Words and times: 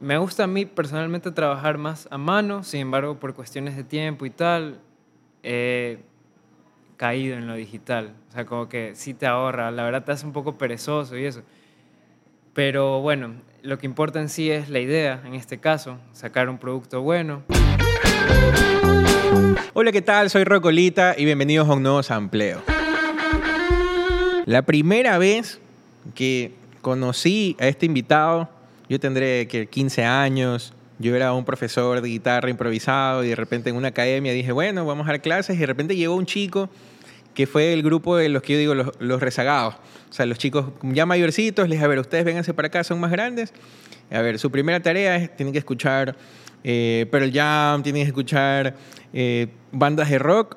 me 0.00 0.18
gusta 0.18 0.44
a 0.44 0.46
mí 0.46 0.66
personalmente 0.66 1.30
trabajar 1.30 1.78
más 1.78 2.06
a 2.10 2.18
mano, 2.18 2.62
sin 2.62 2.80
embargo, 2.80 3.18
por 3.18 3.34
cuestiones 3.34 3.76
de 3.76 3.84
tiempo 3.84 4.26
y 4.26 4.30
tal, 4.30 4.78
he 5.42 5.98
caído 6.96 7.36
en 7.36 7.46
lo 7.46 7.54
digital. 7.54 8.12
O 8.28 8.32
sea, 8.32 8.44
como 8.44 8.68
que 8.68 8.94
sí 8.94 9.14
te 9.14 9.26
ahorra, 9.26 9.70
la 9.70 9.84
verdad 9.84 10.04
te 10.04 10.12
hace 10.12 10.26
un 10.26 10.32
poco 10.32 10.58
perezoso 10.58 11.16
y 11.16 11.24
eso. 11.24 11.42
Pero 12.52 13.00
bueno, 13.00 13.34
lo 13.62 13.78
que 13.78 13.86
importa 13.86 14.20
en 14.20 14.28
sí 14.28 14.50
es 14.50 14.68
la 14.68 14.80
idea, 14.80 15.22
en 15.24 15.34
este 15.34 15.58
caso, 15.58 15.98
sacar 16.12 16.48
un 16.48 16.58
producto 16.58 17.02
bueno. 17.02 17.42
Hola, 19.72 19.92
¿qué 19.92 20.02
tal? 20.02 20.30
Soy 20.30 20.44
Rocolita 20.44 21.14
y 21.16 21.24
bienvenidos 21.24 21.68
a 21.68 21.74
un 21.74 21.82
nuevo 21.82 22.02
sampleo. 22.02 22.62
La 24.46 24.62
primera 24.62 25.18
vez 25.18 25.60
que 26.14 26.54
conocí 26.80 27.56
a 27.58 27.66
este 27.66 27.86
invitado 27.86 28.55
yo 28.88 29.00
tendré 29.00 29.48
que 29.48 29.66
15 29.66 30.04
años, 30.04 30.72
yo 30.98 31.14
era 31.14 31.32
un 31.32 31.44
profesor 31.44 32.00
de 32.00 32.08
guitarra 32.08 32.48
improvisado 32.50 33.24
y 33.24 33.28
de 33.28 33.36
repente 33.36 33.70
en 33.70 33.76
una 33.76 33.88
academia 33.88 34.32
dije, 34.32 34.52
bueno, 34.52 34.86
vamos 34.86 35.06
a 35.06 35.12
dar 35.12 35.20
clases 35.20 35.56
y 35.56 35.60
de 35.60 35.66
repente 35.66 35.96
llegó 35.96 36.14
un 36.14 36.26
chico 36.26 36.70
que 37.34 37.46
fue 37.46 37.74
el 37.74 37.82
grupo 37.82 38.16
de 38.16 38.30
los 38.30 38.42
que 38.42 38.54
yo 38.54 38.58
digo 38.58 38.74
los, 38.74 39.20
rezagados. 39.20 39.74
O 40.08 40.12
sea, 40.12 40.24
los 40.24 40.38
chicos 40.38 40.66
ya 40.82 41.04
mayorcitos, 41.04 41.68
les 41.68 41.76
dije, 41.76 41.84
a 41.84 41.88
ver, 41.88 41.98
ustedes 41.98 42.24
vénganse 42.24 42.54
para 42.54 42.68
acá, 42.68 42.82
son 42.82 42.98
más 42.98 43.10
grandes. 43.10 43.52
A 44.10 44.22
ver, 44.22 44.38
su 44.38 44.50
primera 44.50 44.80
tarea 44.80 45.16
es, 45.16 45.36
tienen 45.36 45.52
que 45.52 45.58
escuchar 45.58 46.16
eh, 46.64 47.06
Pearl 47.10 47.30
Jam, 47.30 47.82
tienen 47.82 48.04
que 48.04 48.08
escuchar 48.08 48.74
eh, 49.12 49.48
bandas 49.70 50.08
de 50.08 50.18
rock 50.18 50.56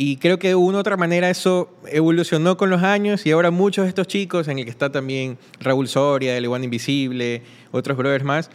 y 0.00 0.16
creo 0.18 0.38
que 0.38 0.48
de 0.48 0.54
una 0.54 0.78
u 0.78 0.80
otra 0.80 0.96
manera 0.96 1.28
eso 1.28 1.74
evolucionó 1.88 2.56
con 2.56 2.70
los 2.70 2.84
años 2.84 3.26
y 3.26 3.32
ahora 3.32 3.50
muchos 3.50 3.84
de 3.84 3.88
estos 3.88 4.06
chicos, 4.06 4.46
en 4.46 4.60
el 4.60 4.64
que 4.64 4.70
está 4.70 4.92
también 4.92 5.38
Raúl 5.58 5.88
Soria, 5.88 6.36
El 6.36 6.44
Iguana 6.44 6.66
Invisible, 6.66 7.42
otros 7.72 7.98
brothers 7.98 8.24
más, 8.24 8.48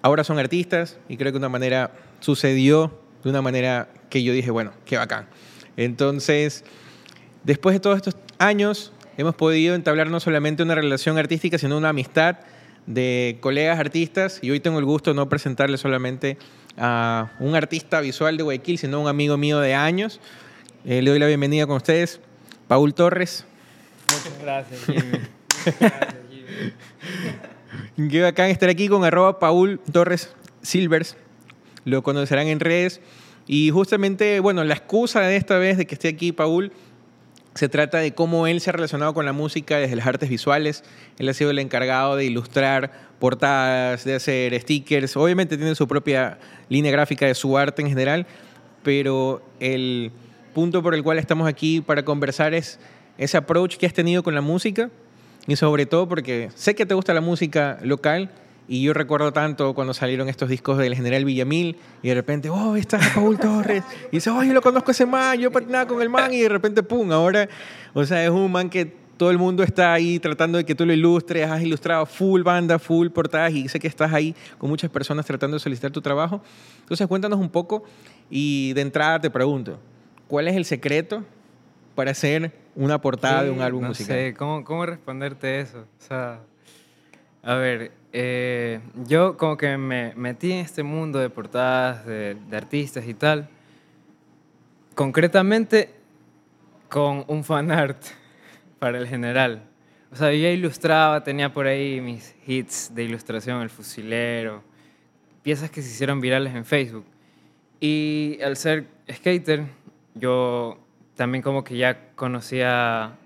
ahora 0.00 0.22
son 0.22 0.38
artistas 0.38 0.96
y 1.08 1.16
creo 1.16 1.32
que 1.32 1.34
de 1.34 1.38
una 1.38 1.48
manera 1.48 1.90
sucedió 2.20 2.96
de 3.24 3.30
una 3.30 3.42
manera 3.42 3.88
que 4.08 4.22
yo 4.22 4.32
dije, 4.32 4.52
bueno, 4.52 4.70
qué 4.86 4.96
bacán. 4.96 5.26
Entonces, 5.76 6.64
después 7.42 7.74
de 7.74 7.80
todos 7.80 7.96
estos 7.96 8.14
años, 8.38 8.92
hemos 9.16 9.34
podido 9.34 9.74
entablar 9.74 10.08
no 10.08 10.20
solamente 10.20 10.62
una 10.62 10.76
relación 10.76 11.18
artística, 11.18 11.58
sino 11.58 11.76
una 11.78 11.88
amistad 11.88 12.36
de 12.86 13.38
colegas 13.40 13.80
artistas 13.80 14.38
y 14.40 14.52
hoy 14.52 14.60
tengo 14.60 14.78
el 14.78 14.84
gusto 14.84 15.10
de 15.10 15.16
no 15.16 15.28
presentarle 15.28 15.78
solamente 15.78 16.38
a 16.78 17.32
un 17.40 17.56
artista 17.56 18.00
visual 18.00 18.36
de 18.36 18.44
Guayaquil, 18.44 18.78
sino 18.78 18.98
a 18.98 19.00
un 19.00 19.08
amigo 19.08 19.36
mío 19.36 19.58
de 19.58 19.74
años, 19.74 20.20
eh, 20.84 21.02
le 21.02 21.10
doy 21.10 21.18
la 21.18 21.26
bienvenida 21.26 21.66
con 21.66 21.76
ustedes, 21.76 22.20
Paul 22.66 22.94
Torres. 22.94 23.44
Muchas 24.12 24.42
gracias, 24.42 24.80
Jimmy. 24.86 25.00
Muchas 25.66 25.80
gracias, 25.80 26.14
Jimmy. 27.96 28.08
Qué 28.10 28.22
bacán 28.22 28.50
estar 28.50 28.68
aquí 28.68 28.88
con 28.88 29.04
arroba 29.04 29.38
Paul 29.38 29.80
Torres 29.92 30.34
Silvers. 30.62 31.16
Lo 31.84 32.02
conocerán 32.02 32.46
en 32.46 32.60
redes. 32.60 33.00
Y 33.46 33.70
justamente, 33.70 34.40
bueno, 34.40 34.64
la 34.64 34.74
excusa 34.74 35.20
de 35.20 35.36
esta 35.36 35.58
vez 35.58 35.76
de 35.76 35.86
que 35.86 35.94
esté 35.94 36.08
aquí, 36.08 36.32
Paul, 36.32 36.72
se 37.54 37.68
trata 37.68 37.98
de 37.98 38.14
cómo 38.14 38.46
él 38.46 38.60
se 38.60 38.70
ha 38.70 38.72
relacionado 38.72 39.12
con 39.12 39.26
la 39.26 39.32
música 39.32 39.76
desde 39.78 39.96
las 39.96 40.06
artes 40.06 40.28
visuales. 40.28 40.84
Él 41.18 41.28
ha 41.28 41.34
sido 41.34 41.50
el 41.50 41.58
encargado 41.58 42.16
de 42.16 42.24
ilustrar 42.24 42.92
portadas, 43.18 44.04
de 44.04 44.14
hacer 44.14 44.58
stickers. 44.60 45.16
Obviamente 45.16 45.56
tiene 45.56 45.74
su 45.74 45.86
propia 45.88 46.38
línea 46.68 46.92
gráfica 46.92 47.26
de 47.26 47.34
su 47.34 47.58
arte 47.58 47.82
en 47.82 47.88
general, 47.88 48.26
pero 48.82 49.42
el 49.58 50.12
punto 50.50 50.82
por 50.82 50.94
el 50.94 51.02
cual 51.02 51.18
estamos 51.18 51.48
aquí 51.48 51.80
para 51.80 52.04
conversar 52.04 52.54
es 52.54 52.78
ese 53.18 53.36
approach 53.36 53.76
que 53.76 53.86
has 53.86 53.92
tenido 53.92 54.22
con 54.22 54.34
la 54.34 54.40
música 54.40 54.90
y 55.46 55.56
sobre 55.56 55.86
todo 55.86 56.08
porque 56.08 56.50
sé 56.54 56.74
que 56.74 56.86
te 56.86 56.94
gusta 56.94 57.14
la 57.14 57.20
música 57.20 57.78
local 57.82 58.30
y 58.68 58.82
yo 58.82 58.94
recuerdo 58.94 59.32
tanto 59.32 59.74
cuando 59.74 59.92
salieron 59.94 60.28
estos 60.28 60.48
discos 60.48 60.78
del 60.78 60.94
General 60.94 61.24
Villamil 61.24 61.76
y 62.02 62.08
de 62.08 62.14
repente, 62.14 62.50
oh, 62.50 62.76
está 62.76 63.00
Paul 63.16 63.36
Torres. 63.36 63.82
Y 64.12 64.18
dice, 64.18 64.30
oh, 64.30 64.44
yo 64.44 64.52
lo 64.52 64.62
conozco 64.62 64.92
ese 64.92 65.06
man, 65.06 65.36
yo 65.40 65.50
patinaba 65.50 65.86
con 65.88 66.00
el 66.00 66.08
man 66.08 66.32
y 66.32 66.40
de 66.40 66.48
repente, 66.48 66.84
pum, 66.84 67.10
ahora, 67.10 67.48
o 67.94 68.04
sea, 68.04 68.22
es 68.24 68.30
un 68.30 68.52
man 68.52 68.70
que 68.70 69.00
todo 69.16 69.32
el 69.32 69.38
mundo 69.38 69.64
está 69.64 69.92
ahí 69.92 70.20
tratando 70.20 70.56
de 70.56 70.64
que 70.64 70.76
tú 70.76 70.86
lo 70.86 70.92
ilustres, 70.92 71.50
has 71.50 71.60
ilustrado 71.60 72.06
full 72.06 72.42
banda, 72.42 72.78
full 72.78 73.08
portadas 73.08 73.52
y 73.52 73.68
sé 73.68 73.80
que 73.80 73.88
estás 73.88 74.12
ahí 74.12 74.36
con 74.56 74.70
muchas 74.70 74.88
personas 74.88 75.26
tratando 75.26 75.56
de 75.56 75.60
solicitar 75.60 75.90
tu 75.90 76.00
trabajo. 76.00 76.40
Entonces, 76.80 77.06
cuéntanos 77.08 77.40
un 77.40 77.50
poco 77.50 77.82
y 78.30 78.72
de 78.74 78.82
entrada 78.82 79.20
te 79.20 79.30
pregunto, 79.30 79.80
¿cuál 80.30 80.46
es 80.46 80.54
el 80.54 80.64
secreto 80.64 81.24
para 81.96 82.12
hacer 82.12 82.52
una 82.76 83.00
portada 83.00 83.42
de 83.42 83.50
un 83.50 83.60
álbum 83.60 83.82
no 83.82 83.88
musical? 83.88 84.16
Sé, 84.16 84.34
¿cómo, 84.34 84.64
¿cómo 84.64 84.86
responderte 84.86 85.60
eso? 85.60 85.80
O 85.80 86.02
sea, 86.02 86.38
a 87.42 87.54
ver, 87.56 87.90
eh, 88.12 88.78
yo 89.08 89.36
como 89.36 89.56
que 89.56 89.76
me 89.76 90.14
metí 90.14 90.52
en 90.52 90.58
este 90.58 90.84
mundo 90.84 91.18
de 91.18 91.30
portadas 91.30 92.06
de, 92.06 92.36
de 92.48 92.56
artistas 92.56 93.08
y 93.08 93.14
tal, 93.14 93.48
concretamente 94.94 95.90
con 96.88 97.24
un 97.26 97.42
fanart 97.42 98.00
para 98.78 98.98
el 98.98 99.08
general. 99.08 99.64
O 100.12 100.16
sea, 100.16 100.32
yo 100.32 100.38
ya 100.38 100.50
ilustraba, 100.50 101.24
tenía 101.24 101.52
por 101.52 101.66
ahí 101.66 102.00
mis 102.00 102.36
hits 102.46 102.94
de 102.94 103.02
ilustración, 103.02 103.62
El 103.62 103.70
Fusilero, 103.70 104.62
piezas 105.42 105.72
que 105.72 105.82
se 105.82 105.88
hicieron 105.88 106.20
virales 106.20 106.54
en 106.54 106.64
Facebook. 106.64 107.04
Y 107.80 108.38
al 108.44 108.56
ser 108.56 108.86
skater, 109.10 109.64
yo 110.14 110.78
también 111.14 111.42
como 111.42 111.64
que 111.64 111.76
ya 111.76 112.14
conocía 112.14 113.16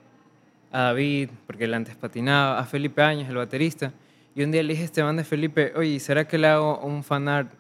a 0.73 0.81
David, 0.81 1.31
porque 1.47 1.65
él 1.65 1.75
antes 1.75 1.95
patinaba, 1.95 2.59
a 2.59 2.65
Felipe 2.65 3.03
Áñez, 3.03 3.29
el 3.29 3.37
baterista. 3.37 3.93
Y 4.35 4.43
un 4.43 4.51
día 4.51 4.63
le 4.63 4.71
dije 4.71 4.83
a 4.83 4.87
Esteban 4.87 5.17
de 5.17 5.23
Felipe, 5.23 5.73
oye, 5.77 6.01
¿será 6.01 6.27
que 6.27 6.37
le 6.39 6.49
hago 6.49 6.81
un 6.81 7.05
fanart? 7.05 7.53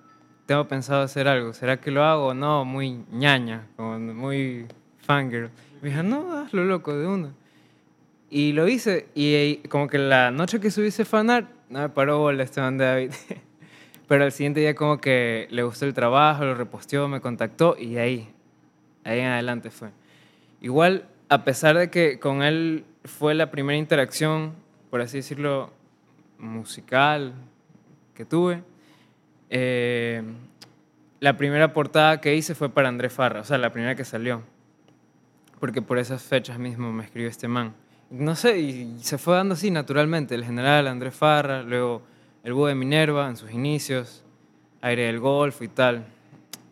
Tengo 0.47 0.67
pensado 0.67 1.03
hacer 1.03 1.29
algo. 1.29 1.53
¿Será 1.53 1.81
que 1.81 1.91
lo 1.93 2.03
hago 2.03 2.35
no? 2.35 2.65
Muy 2.65 3.05
ñaña, 3.13 3.69
como 3.77 3.99
muy 3.99 4.67
fangirl. 4.99 5.51
Y 5.81 5.85
me 5.85 5.91
dijo, 5.91 6.03
no, 6.03 6.37
hazlo 6.37 6.65
loco, 6.65 6.97
de 6.97 7.07
una. 7.07 7.33
Y 8.29 8.53
lo 8.53 8.67
hice. 8.67 9.07
Y 9.15 9.59
como 9.69 9.87
que 9.87 9.99
la 9.99 10.33
noche 10.33 10.59
que 10.59 10.73
subí 10.73 10.89
ese 10.89 11.05
fanart, 11.05 11.49
no 11.69 11.79
me 11.79 11.89
paró 11.89 12.19
bola 12.19 12.43
Esteban 12.43 12.77
de 12.77 12.85
David. 12.85 13.13
Pero 14.09 14.25
al 14.25 14.33
siguiente 14.33 14.61
día 14.61 14.75
como 14.75 14.99
que 14.99 15.47
le 15.51 15.63
gustó 15.63 15.87
el 15.87 15.95
trabajo, 15.95 16.45
lo 16.45 16.55
reposteó, 16.55 17.07
me 17.09 17.21
contactó 17.21 17.77
y 17.79 17.97
ahí, 17.97 18.34
ahí 19.05 19.21
en 19.21 19.27
adelante 19.27 19.71
fue. 19.71 19.91
Igual, 20.61 21.07
a 21.29 21.45
pesar 21.45 21.77
de 21.77 21.91
que 21.91 22.19
con 22.19 22.43
él 22.43 22.85
fue 23.05 23.35
la 23.35 23.51
primera 23.51 23.79
interacción, 23.79 24.55
por 24.91 25.01
así 25.01 25.19
decirlo, 25.19 25.71
musical 26.39 27.35
que 28.15 28.25
tuve, 28.25 28.63
eh, 29.51 30.23
la 31.21 31.37
primera 31.37 31.73
portada 31.73 32.21
que 32.21 32.35
hice 32.35 32.55
fue 32.55 32.69
para 32.69 32.89
Andrés 32.89 33.13
Farra, 33.13 33.41
o 33.41 33.45
sea, 33.45 33.59
la 33.59 33.73
primera 33.73 33.95
que 33.95 34.05
salió, 34.05 34.43
porque 35.61 35.83
por 35.83 35.99
esas 35.99 36.23
fechas 36.23 36.59
mismo 36.59 36.93
me 36.93 37.05
escribió 37.05 37.29
este 37.29 37.49
man. 37.49 37.75
No 38.11 38.37
sé, 38.37 38.59
y 38.59 38.99
se 39.01 39.19
fue 39.19 39.37
dando 39.37 39.55
así 39.55 39.71
naturalmente, 39.71 40.35
el 40.35 40.45
general 40.45 40.87
Andrés 40.87 41.15
Farra, 41.15 41.63
luego 41.63 42.03
el 42.43 42.53
búho 42.53 42.67
de 42.67 42.75
Minerva 42.75 43.29
en 43.29 43.37
sus 43.37 43.51
inicios, 43.51 44.23
aire 44.83 45.07
del 45.07 45.19
Golfo 45.19 45.65
y 45.65 45.69
tal. 45.69 46.05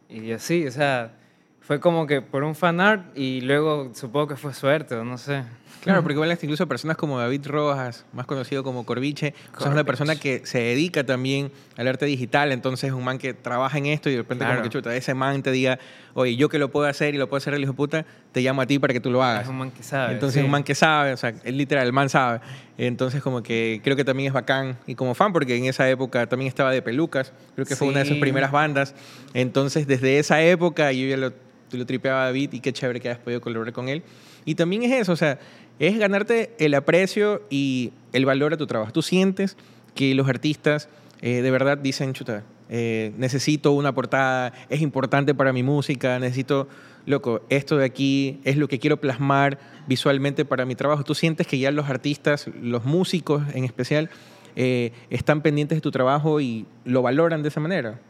Y 0.09 0.33
así, 0.33 0.67
o 0.67 0.71
sea, 0.71 1.13
fue 1.63 1.81
como 1.81 2.07
que 2.07 2.21
por 2.21 2.43
un 2.43 2.55
fanart 2.55 3.17
y 3.17 3.41
luego 3.41 3.91
supongo 3.95 4.29
que 4.29 4.37
fue 4.37 4.53
suerte 4.53 4.95
o 4.95 5.05
no 5.05 5.17
sé. 5.17 5.45
Claro, 5.83 6.03
porque 6.03 6.15
igual 6.15 6.31
incluso 6.41 6.67
personas 6.67 6.97
como 6.97 7.19
David 7.19 7.47
Rojas, 7.47 8.05
más 8.13 8.27
conocido 8.27 8.65
como 8.65 8.85
Corviche, 8.85 9.35
es 9.59 9.67
una 9.67 9.85
persona 9.85 10.17
que 10.17 10.43
se 10.45 10.59
dedica 10.61 11.05
también 11.05 11.51
al 11.77 11.89
arte 11.89 12.07
digital, 12.07 12.53
entonces 12.53 12.93
un 12.93 13.05
man 13.05 13.19
que 13.19 13.35
trabaja 13.35 13.79
en 13.79 13.87
esto 13.87 14.09
y 14.09 14.13
de 14.13 14.19
repente 14.19 14.45
como 14.45 14.63
que 14.63 14.69
chuta, 14.69 14.95
ese 14.95 15.15
man 15.15 15.43
te 15.43 15.51
diga, 15.51 15.79
oye, 16.15 16.37
yo 16.37 16.49
que 16.49 16.59
lo 16.59 16.71
puedo 16.71 16.87
hacer 16.87 17.15
y 17.15 17.19
lo 17.19 17.29
puedo 17.29 17.39
hacer 17.39 17.55
el 17.55 17.63
hijo 17.63 17.73
de 17.73 17.77
puta, 17.77 18.07
te 18.33 18.41
llamo 18.41 18.63
a 18.63 18.67
ti 18.67 18.79
para 18.79 18.93
que 18.93 19.01
tú 19.01 19.11
lo 19.11 19.23
hagas. 19.23 19.45
Es 19.45 19.49
un 19.49 19.59
man 19.59 19.71
que 19.71 19.83
sabe. 19.83 20.15
Entonces 20.15 20.39
es 20.39 20.45
un 20.45 20.51
man 20.51 20.65
que 20.65 20.75
sabe, 20.75 21.13
o 21.13 21.17
sea, 21.17 21.31
es 21.31 21.55
literal, 21.55 21.87
el 21.87 21.93
man 21.93 22.09
sabe. 22.09 22.41
Entonces 22.79 23.23
como 23.23 23.43
que 23.43 23.81
creo 23.85 23.95
que 23.95 24.05
también 24.05 24.29
es 24.29 24.33
bacán 24.33 24.79
y 24.87 24.95
como 24.95 25.15
fan, 25.15 25.33
porque 25.33 25.57
en 25.57 25.67
esa 25.67 25.89
época 25.89 26.27
también 26.27 26.49
estaba 26.49 26.71
de 26.71 26.83
Pelucas, 26.83 27.33
creo 27.55 27.67
que 27.67 27.77
fue 27.77 27.89
una 27.89 28.01
de 28.01 28.07
sus 28.07 28.19
primeras 28.19 28.51
bandas. 28.51 28.95
Entonces 29.35 29.87
desde 29.87 30.19
esa 30.19 30.43
época 30.43 30.91
yo 30.93 31.07
ya 31.07 31.17
lo, 31.17 31.33
lo 31.73 31.87
tripeaba 31.87 32.23
a 32.23 32.25
David 32.27 32.55
y 32.55 32.61
qué 32.61 32.73
chévere 32.73 33.01
que 33.01 33.09
hayas 33.09 33.21
podido 33.21 33.41
colaborar 33.41 33.73
con 33.73 33.89
él. 33.89 34.03
Y 34.45 34.55
también 34.55 34.83
es 34.83 34.93
eso, 34.93 35.13
o 35.13 35.17
sea, 35.17 35.39
es 35.79 35.99
ganarte 35.99 36.53
el 36.59 36.75
aprecio 36.75 37.43
y 37.51 37.93
el 38.13 38.25
valor 38.25 38.55
a 38.55 38.57
tu 38.57 38.67
trabajo. 38.67 38.93
Tú 38.93 39.03
sientes 39.03 39.57
que 39.95 40.15
los 40.15 40.29
artistas 40.29 40.89
eh, 41.23 41.41
de 41.41 41.51
verdad 41.53 41.79
dicen, 41.79 42.13
chuta, 42.15 42.43
eh, 42.69 43.13
necesito 43.17 43.71
una 43.73 43.95
portada, 43.95 44.53
es 44.69 44.81
importante 44.81 45.35
para 45.35 45.53
mi 45.53 45.63
música, 45.63 46.19
necesito, 46.19 46.69
loco, 47.07 47.43
esto 47.49 47.77
de 47.77 47.85
aquí 47.85 48.41
es 48.45 48.57
lo 48.57 48.69
que 48.69 48.79
quiero 48.79 48.99
plasmar 48.99 49.59
visualmente 49.87 50.45
para 50.45 50.65
mi 50.65 50.75
trabajo. 50.75 51.05
Tú 51.05 51.15
sientes 51.15 51.47
que 51.47 51.59
ya 51.59 51.71
los 51.71 51.89
artistas, 51.89 52.49
los 52.61 52.85
músicos 52.85 53.43
en 53.55 53.65
especial, 53.65 54.11
eh, 54.57 54.93
están 55.11 55.41
pendientes 55.41 55.79
de 55.79 55.83
tu 55.83 55.91
trabajo 55.91 56.41
y 56.41 56.67
lo 56.85 57.03
valoran 57.03 57.43
de 57.43 57.49
esa 57.49 57.61
manera. 57.61 58.01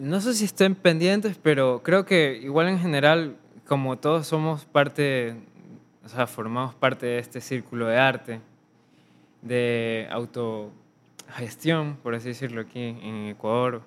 No 0.00 0.20
sé 0.20 0.34
si 0.34 0.44
estén 0.44 0.74
pendientes, 0.74 1.38
pero 1.42 1.82
creo 1.82 2.04
que 2.04 2.38
igual 2.42 2.68
en 2.68 2.78
general, 2.78 3.36
como 3.66 3.98
todos 3.98 4.26
somos 4.26 4.64
parte 4.66 5.36
o 6.06 6.08
sea, 6.08 6.28
formamos 6.28 6.72
parte 6.72 7.04
de 7.04 7.18
este 7.18 7.40
círculo 7.40 7.88
de 7.88 7.98
arte, 7.98 8.40
de 9.42 10.06
auto, 10.12 10.70
gestión, 11.30 11.96
por 12.00 12.14
así 12.14 12.28
decirlo, 12.28 12.60
aquí 12.60 12.80
en 12.80 13.26
Ecuador, 13.26 13.82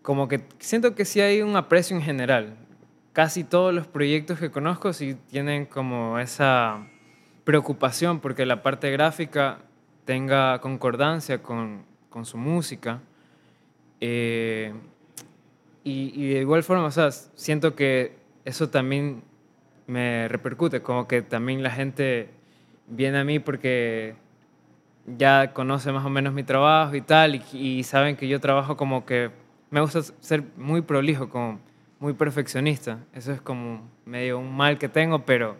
como 0.00 0.26
que 0.26 0.42
siento 0.58 0.94
que 0.94 1.04
sí 1.04 1.20
hay 1.20 1.42
un 1.42 1.54
aprecio 1.54 1.94
en 1.94 2.02
general. 2.02 2.56
Casi 3.18 3.42
todos 3.42 3.74
los 3.74 3.88
proyectos 3.88 4.38
que 4.38 4.48
conozco 4.48 4.92
sí 4.92 5.16
tienen 5.28 5.66
como 5.66 6.20
esa 6.20 6.86
preocupación 7.42 8.20
porque 8.20 8.46
la 8.46 8.62
parte 8.62 8.92
gráfica 8.92 9.58
tenga 10.04 10.60
concordancia 10.60 11.42
con, 11.42 11.82
con 12.10 12.24
su 12.24 12.36
música. 12.36 13.00
Eh, 14.00 14.72
y, 15.82 16.12
y, 16.14 16.28
de 16.34 16.42
igual 16.42 16.62
forma, 16.62 16.84
o 16.84 16.92
sea, 16.92 17.10
siento 17.10 17.74
que 17.74 18.14
eso 18.44 18.68
también 18.68 19.24
me 19.88 20.28
repercute, 20.28 20.80
como 20.80 21.08
que 21.08 21.20
también 21.20 21.64
la 21.64 21.72
gente 21.72 22.30
viene 22.86 23.18
a 23.18 23.24
mí 23.24 23.40
porque 23.40 24.14
ya 25.18 25.52
conoce 25.54 25.90
más 25.90 26.06
o 26.06 26.08
menos 26.08 26.34
mi 26.34 26.44
trabajo 26.44 26.94
y 26.94 27.00
tal, 27.00 27.34
y, 27.34 27.42
y 27.52 27.82
saben 27.82 28.16
que 28.16 28.28
yo 28.28 28.38
trabajo 28.38 28.76
como 28.76 29.04
que 29.04 29.32
me 29.70 29.80
gusta 29.80 30.02
ser 30.20 30.44
muy 30.56 30.82
prolijo, 30.82 31.28
como 31.28 31.58
muy 32.00 32.12
perfeccionista. 32.12 32.98
Eso 33.12 33.32
es 33.32 33.40
como 33.40 33.88
medio 34.04 34.38
un 34.38 34.54
mal 34.54 34.78
que 34.78 34.88
tengo, 34.88 35.24
pero, 35.24 35.56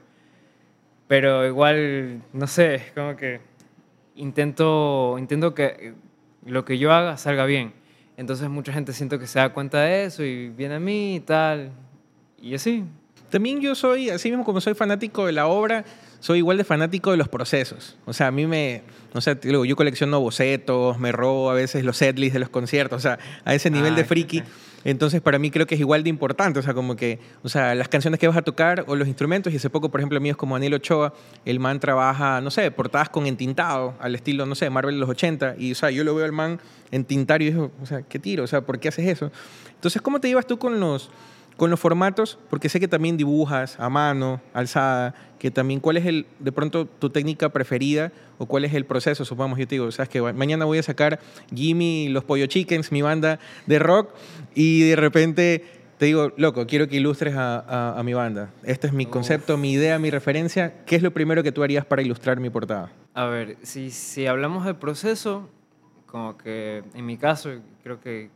pero 1.07 1.47
igual, 1.47 2.23
no 2.33 2.47
sé, 2.47 2.93
como 2.95 3.17
que 3.17 3.41
intento, 4.15 5.17
intento 5.19 5.55
que 5.55 5.95
lo 6.45 6.65
que 6.65 6.79
yo 6.79 6.93
haga 6.93 7.17
salga 7.17 7.45
bien. 7.45 7.73
Entonces 8.17 8.49
mucha 8.49 8.73
gente 8.73 8.93
siento 8.93 9.19
que 9.19 9.27
se 9.27 9.39
da 9.39 9.53
cuenta 9.53 9.83
de 9.83 10.05
eso 10.05 10.25
y 10.25 10.49
viene 10.49 10.75
a 10.77 10.81
mí 10.81 11.17
y 11.17 11.21
tal, 11.21 11.71
y 12.41 12.55
así. 12.55 12.85
También 13.31 13.61
yo 13.61 13.75
soy, 13.75 14.11
así 14.11 14.31
mismo 14.31 14.45
como 14.45 14.61
soy 14.61 14.75
fanático 14.75 15.27
de 15.27 15.33
la 15.33 15.47
obra, 15.47 15.85
soy 16.19 16.39
igual 16.39 16.57
de 16.57 16.65
fanático 16.65 17.11
de 17.11 17.19
los 17.19 17.29
procesos. 17.29 17.97
O 18.07 18.13
sea, 18.13 18.29
a 18.29 18.31
mí 18.31 18.47
me, 18.47 18.83
no 19.15 19.21
sé, 19.21 19.39
yo 19.43 19.77
colecciono 19.77 20.19
bocetos, 20.21 20.99
me 20.99 21.13
robo 21.13 21.51
a 21.51 21.55
veces 21.55 21.85
los 21.85 21.99
setlists 21.99 22.33
de 22.33 22.41
los 22.41 22.49
conciertos, 22.49 22.97
o 22.97 23.01
sea, 23.01 23.19
a 23.45 23.55
ese 23.55 23.71
nivel 23.71 23.95
de 23.95 24.03
ah, 24.03 24.07
friki. 24.07 24.43
Entonces, 24.85 25.21
para 25.21 25.39
mí 25.39 25.51
creo 25.51 25.67
que 25.67 25.75
es 25.75 25.81
igual 25.81 26.03
de 26.03 26.11
importante, 26.11 26.61
o 26.61 26.63
sea, 26.63 26.75
como 26.75 26.97
que, 26.97 27.19
o 27.43 27.49
sea, 27.49 27.75
las 27.75 27.89
canciones 27.89 28.21
que 28.21 28.29
vas 28.29 28.37
a 28.37 28.43
tocar 28.43 28.85
o 28.87 28.95
los 28.95 29.09
instrumentos, 29.09 29.53
y 29.53 29.57
hace 29.57 29.71
poco, 29.71 29.91
por 29.91 30.01
ejemplo, 30.01 30.21
míos 30.21 30.37
como 30.37 30.55
Daniel 30.55 30.75
Ochoa, 30.75 31.13
el 31.45 31.61
man 31.61 31.81
trabaja, 31.81 32.41
no 32.41 32.51
sé, 32.51 32.71
portadas 32.71 33.09
con 33.09 33.27
entintado, 33.27 33.95
al 34.01 34.15
estilo, 34.15 34.47
no 34.47 34.55
sé, 34.55 34.71
Marvel 34.71 34.95
de 34.95 35.01
los 35.01 35.11
80, 35.11 35.57
y, 35.59 35.73
o 35.73 35.75
sea, 35.75 35.91
yo 35.91 36.05
lo 36.05 36.15
veo 36.15 36.25
al 36.25 36.33
man 36.33 36.61
entintar 36.91 37.43
y 37.43 37.51
digo, 37.51 37.71
o 37.83 37.87
sea, 37.87 38.03
¿qué 38.03 38.19
tiro? 38.19 38.45
O 38.45 38.47
sea, 38.47 38.61
¿por 38.61 38.79
qué 38.79 38.89
haces 38.89 39.09
eso? 39.09 39.33
Entonces, 39.75 40.01
¿cómo 40.01 40.21
te 40.21 40.29
llevas 40.29 40.47
tú 40.47 40.59
con 40.59 40.79
los 40.81 41.11
con 41.59 41.71
los 41.71 41.81
formatos, 41.81 42.39
porque 42.49 42.69
sé 42.69 42.79
que 42.79 42.87
también 42.87 43.17
dibujas 43.17 43.79
a 43.81 43.91
mano, 43.91 44.41
alzada, 44.55 45.13
que 45.41 45.51
también 45.51 45.81
cuál 45.81 45.97
es 45.97 46.07
el, 46.07 46.25
de 46.39 46.53
pronto 46.53 46.87
tu 46.87 47.11
técnica 47.11 47.49
preferida 47.49 48.13
o 48.39 48.47
cuál 48.47 48.65
es 48.65 48.75
el 48.75 48.85
proceso, 48.85 49.25
supongamos, 49.25 49.59
yo 49.59 49.67
te 49.67 49.75
digo, 49.75 49.91
sabes 49.91 50.09
que 50.09 50.23
mañana 50.33 50.67
voy 50.67 50.79
a 50.79 50.85
sacar 50.85 51.19
Jimmy, 51.53 52.11
los 52.11 52.23
Pollo 52.23 52.47
Chickens, 52.47 52.93
mi 52.93 53.03
banda 53.03 53.41
de 53.67 53.81
rock, 53.81 54.11
y 54.55 54.89
de 54.89 54.95
repente 54.95 55.65
te 55.99 56.07
digo, 56.07 56.33
loco, 56.37 56.65
quiero 56.69 56.87
que 56.87 56.95
ilustres 56.95 57.35
a, 57.37 58.01
mi 58.05 58.15
banda. 58.15 58.51
Este 58.63 58.87
es 58.87 58.93
mi 58.93 59.07
concepto, 59.07 59.57
mi 59.57 59.73
idea, 59.73 59.99
mi 59.99 60.11
referencia. 60.13 60.85
¿Qué 60.87 60.95
es 60.95 61.03
lo 61.03 61.11
primero 61.11 61.43
que 61.43 61.51
tú 61.51 61.65
harías 61.65 61.85
para 61.85 62.03
ilustrar 62.03 62.39
mi 62.39 62.51
portada? 62.51 62.93
A 63.15 63.25
ver, 63.25 63.57
si, 63.63 63.91
si 63.91 64.29
hablamos 64.29 64.65
de 64.65 64.75
proceso, 64.75 65.49
como 66.07 66.39
que 66.39 66.85
en 66.95 67.05
mi 67.05 67.17
caso, 67.17 67.51
creo 67.83 68.01
que 68.01 68.31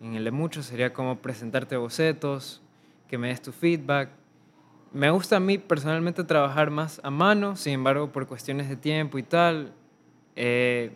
en 0.00 0.14
el 0.14 0.24
de 0.24 0.30
muchos 0.30 0.66
sería 0.66 0.92
como 0.92 1.18
presentarte 1.18 1.76
bocetos, 1.76 2.62
que 3.08 3.18
me 3.18 3.28
des 3.28 3.40
tu 3.40 3.52
feedback. 3.52 4.10
Me 4.92 5.10
gusta 5.10 5.36
a 5.36 5.40
mí 5.40 5.58
personalmente 5.58 6.24
trabajar 6.24 6.70
más 6.70 7.00
a 7.02 7.10
mano, 7.10 7.56
sin 7.56 7.74
embargo, 7.74 8.12
por 8.12 8.26
cuestiones 8.26 8.68
de 8.68 8.76
tiempo 8.76 9.18
y 9.18 9.22
tal, 9.22 9.72
he 10.34 10.92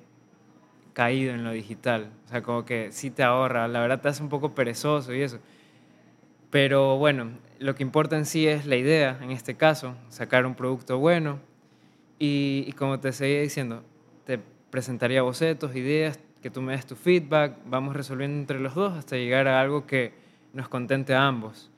caído 0.93 1.35
en 1.35 1.44
lo 1.44 1.50
digital. 1.50 2.11
O 2.26 2.29
sea, 2.29 2.43
como 2.43 2.64
que 2.64 2.93
sí 2.93 3.11
te 3.11 3.23
ahorra, 3.23 3.69
la 3.69 3.81
verdad 3.81 4.00
te 4.00 4.08
hace 4.08 4.23
un 4.23 4.29
poco 4.29 4.55
perezoso 4.55 5.14
y 5.14 5.23
eso. 5.23 5.38
Pero 6.50 6.99
bueno, 6.99 7.31
lo 7.58 7.75
que 7.75 7.82
importa 7.82 8.17
en 8.17 8.26
sí 8.26 8.46
es 8.46 8.67
la 8.67 8.76
idea, 8.76 9.19
en 9.20 9.31
este 9.31 9.55
caso, 9.55 9.94
sacar 10.08 10.46
un 10.46 10.55
producto 10.55 10.99
bueno. 10.99 11.38
Y, 12.19 12.64
y 12.67 12.73
como 12.73 13.00
te 13.00 13.12
seguía 13.12 13.41
diciendo, 13.41 13.82
te 14.25 14.38
presentaría 14.70 15.23
bocetos, 15.23 15.75
ideas, 15.75 16.19
que 16.42 16.50
tú 16.50 16.62
me 16.62 16.72
des 16.72 16.87
tu 16.87 16.96
feedback, 16.96 17.56
vamos 17.66 17.94
resolviendo 17.94 18.38
entre 18.38 18.60
los 18.60 18.75
dos 18.75 18.96
hasta 18.96 19.16
llegar 19.16 19.46
a 19.48 19.60
algo 19.60 19.87
que 19.87 20.12
nos 20.52 20.69
contente 20.69 21.14
a 21.14 21.26
ambos. 21.26 21.70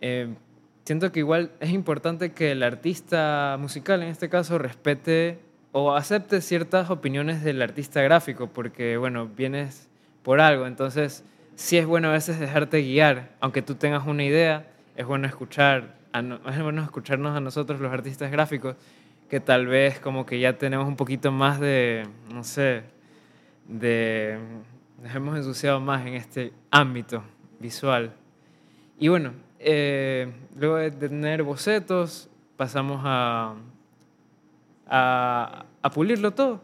Eh, 0.00 0.34
siento 0.84 1.10
que 1.12 1.20
igual 1.20 1.50
es 1.60 1.70
importante 1.70 2.32
que 2.32 2.52
el 2.52 2.62
artista 2.62 3.56
musical, 3.58 4.02
en 4.02 4.08
este 4.08 4.28
caso, 4.28 4.58
respete 4.58 5.38
o 5.72 5.94
acepte 5.94 6.40
ciertas 6.40 6.90
opiniones 6.90 7.42
del 7.42 7.60
artista 7.60 8.00
gráfico, 8.02 8.48
porque, 8.48 8.96
bueno, 8.96 9.26
vienes 9.26 9.88
por 10.22 10.40
algo, 10.40 10.66
entonces 10.66 11.24
sí 11.56 11.76
es 11.76 11.86
bueno 11.86 12.08
a 12.08 12.12
veces 12.12 12.38
dejarte 12.38 12.80
guiar, 12.80 13.30
aunque 13.40 13.62
tú 13.62 13.74
tengas 13.74 14.06
una 14.06 14.24
idea, 14.24 14.66
es 14.96 15.04
bueno 15.04 15.26
escuchar, 15.26 15.96
es 16.12 16.62
bueno 16.62 16.82
escucharnos 16.82 17.36
a 17.36 17.40
nosotros 17.40 17.80
los 17.80 17.92
artistas 17.92 18.30
gráficos, 18.30 18.76
que 19.28 19.40
tal 19.40 19.66
vez 19.66 19.98
como 19.98 20.26
que 20.26 20.38
ya 20.38 20.58
tenemos 20.58 20.86
un 20.86 20.96
poquito 20.96 21.32
más 21.32 21.58
de, 21.58 22.06
no 22.32 22.44
sé, 22.44 22.84
de, 23.68 24.38
nos 25.02 25.14
hemos 25.14 25.36
ensuciado 25.36 25.80
más 25.80 26.06
en 26.06 26.14
este 26.14 26.52
ámbito 26.70 27.22
visual. 27.60 28.12
Y 28.98 29.08
bueno, 29.08 29.32
eh, 29.58 30.32
luego 30.56 30.76
de 30.76 30.90
tener 30.90 31.42
bocetos, 31.42 32.28
pasamos 32.56 33.00
a, 33.04 33.54
a, 34.86 35.64
a, 35.82 35.90
pulirlo 35.90 36.32
todo 36.32 36.60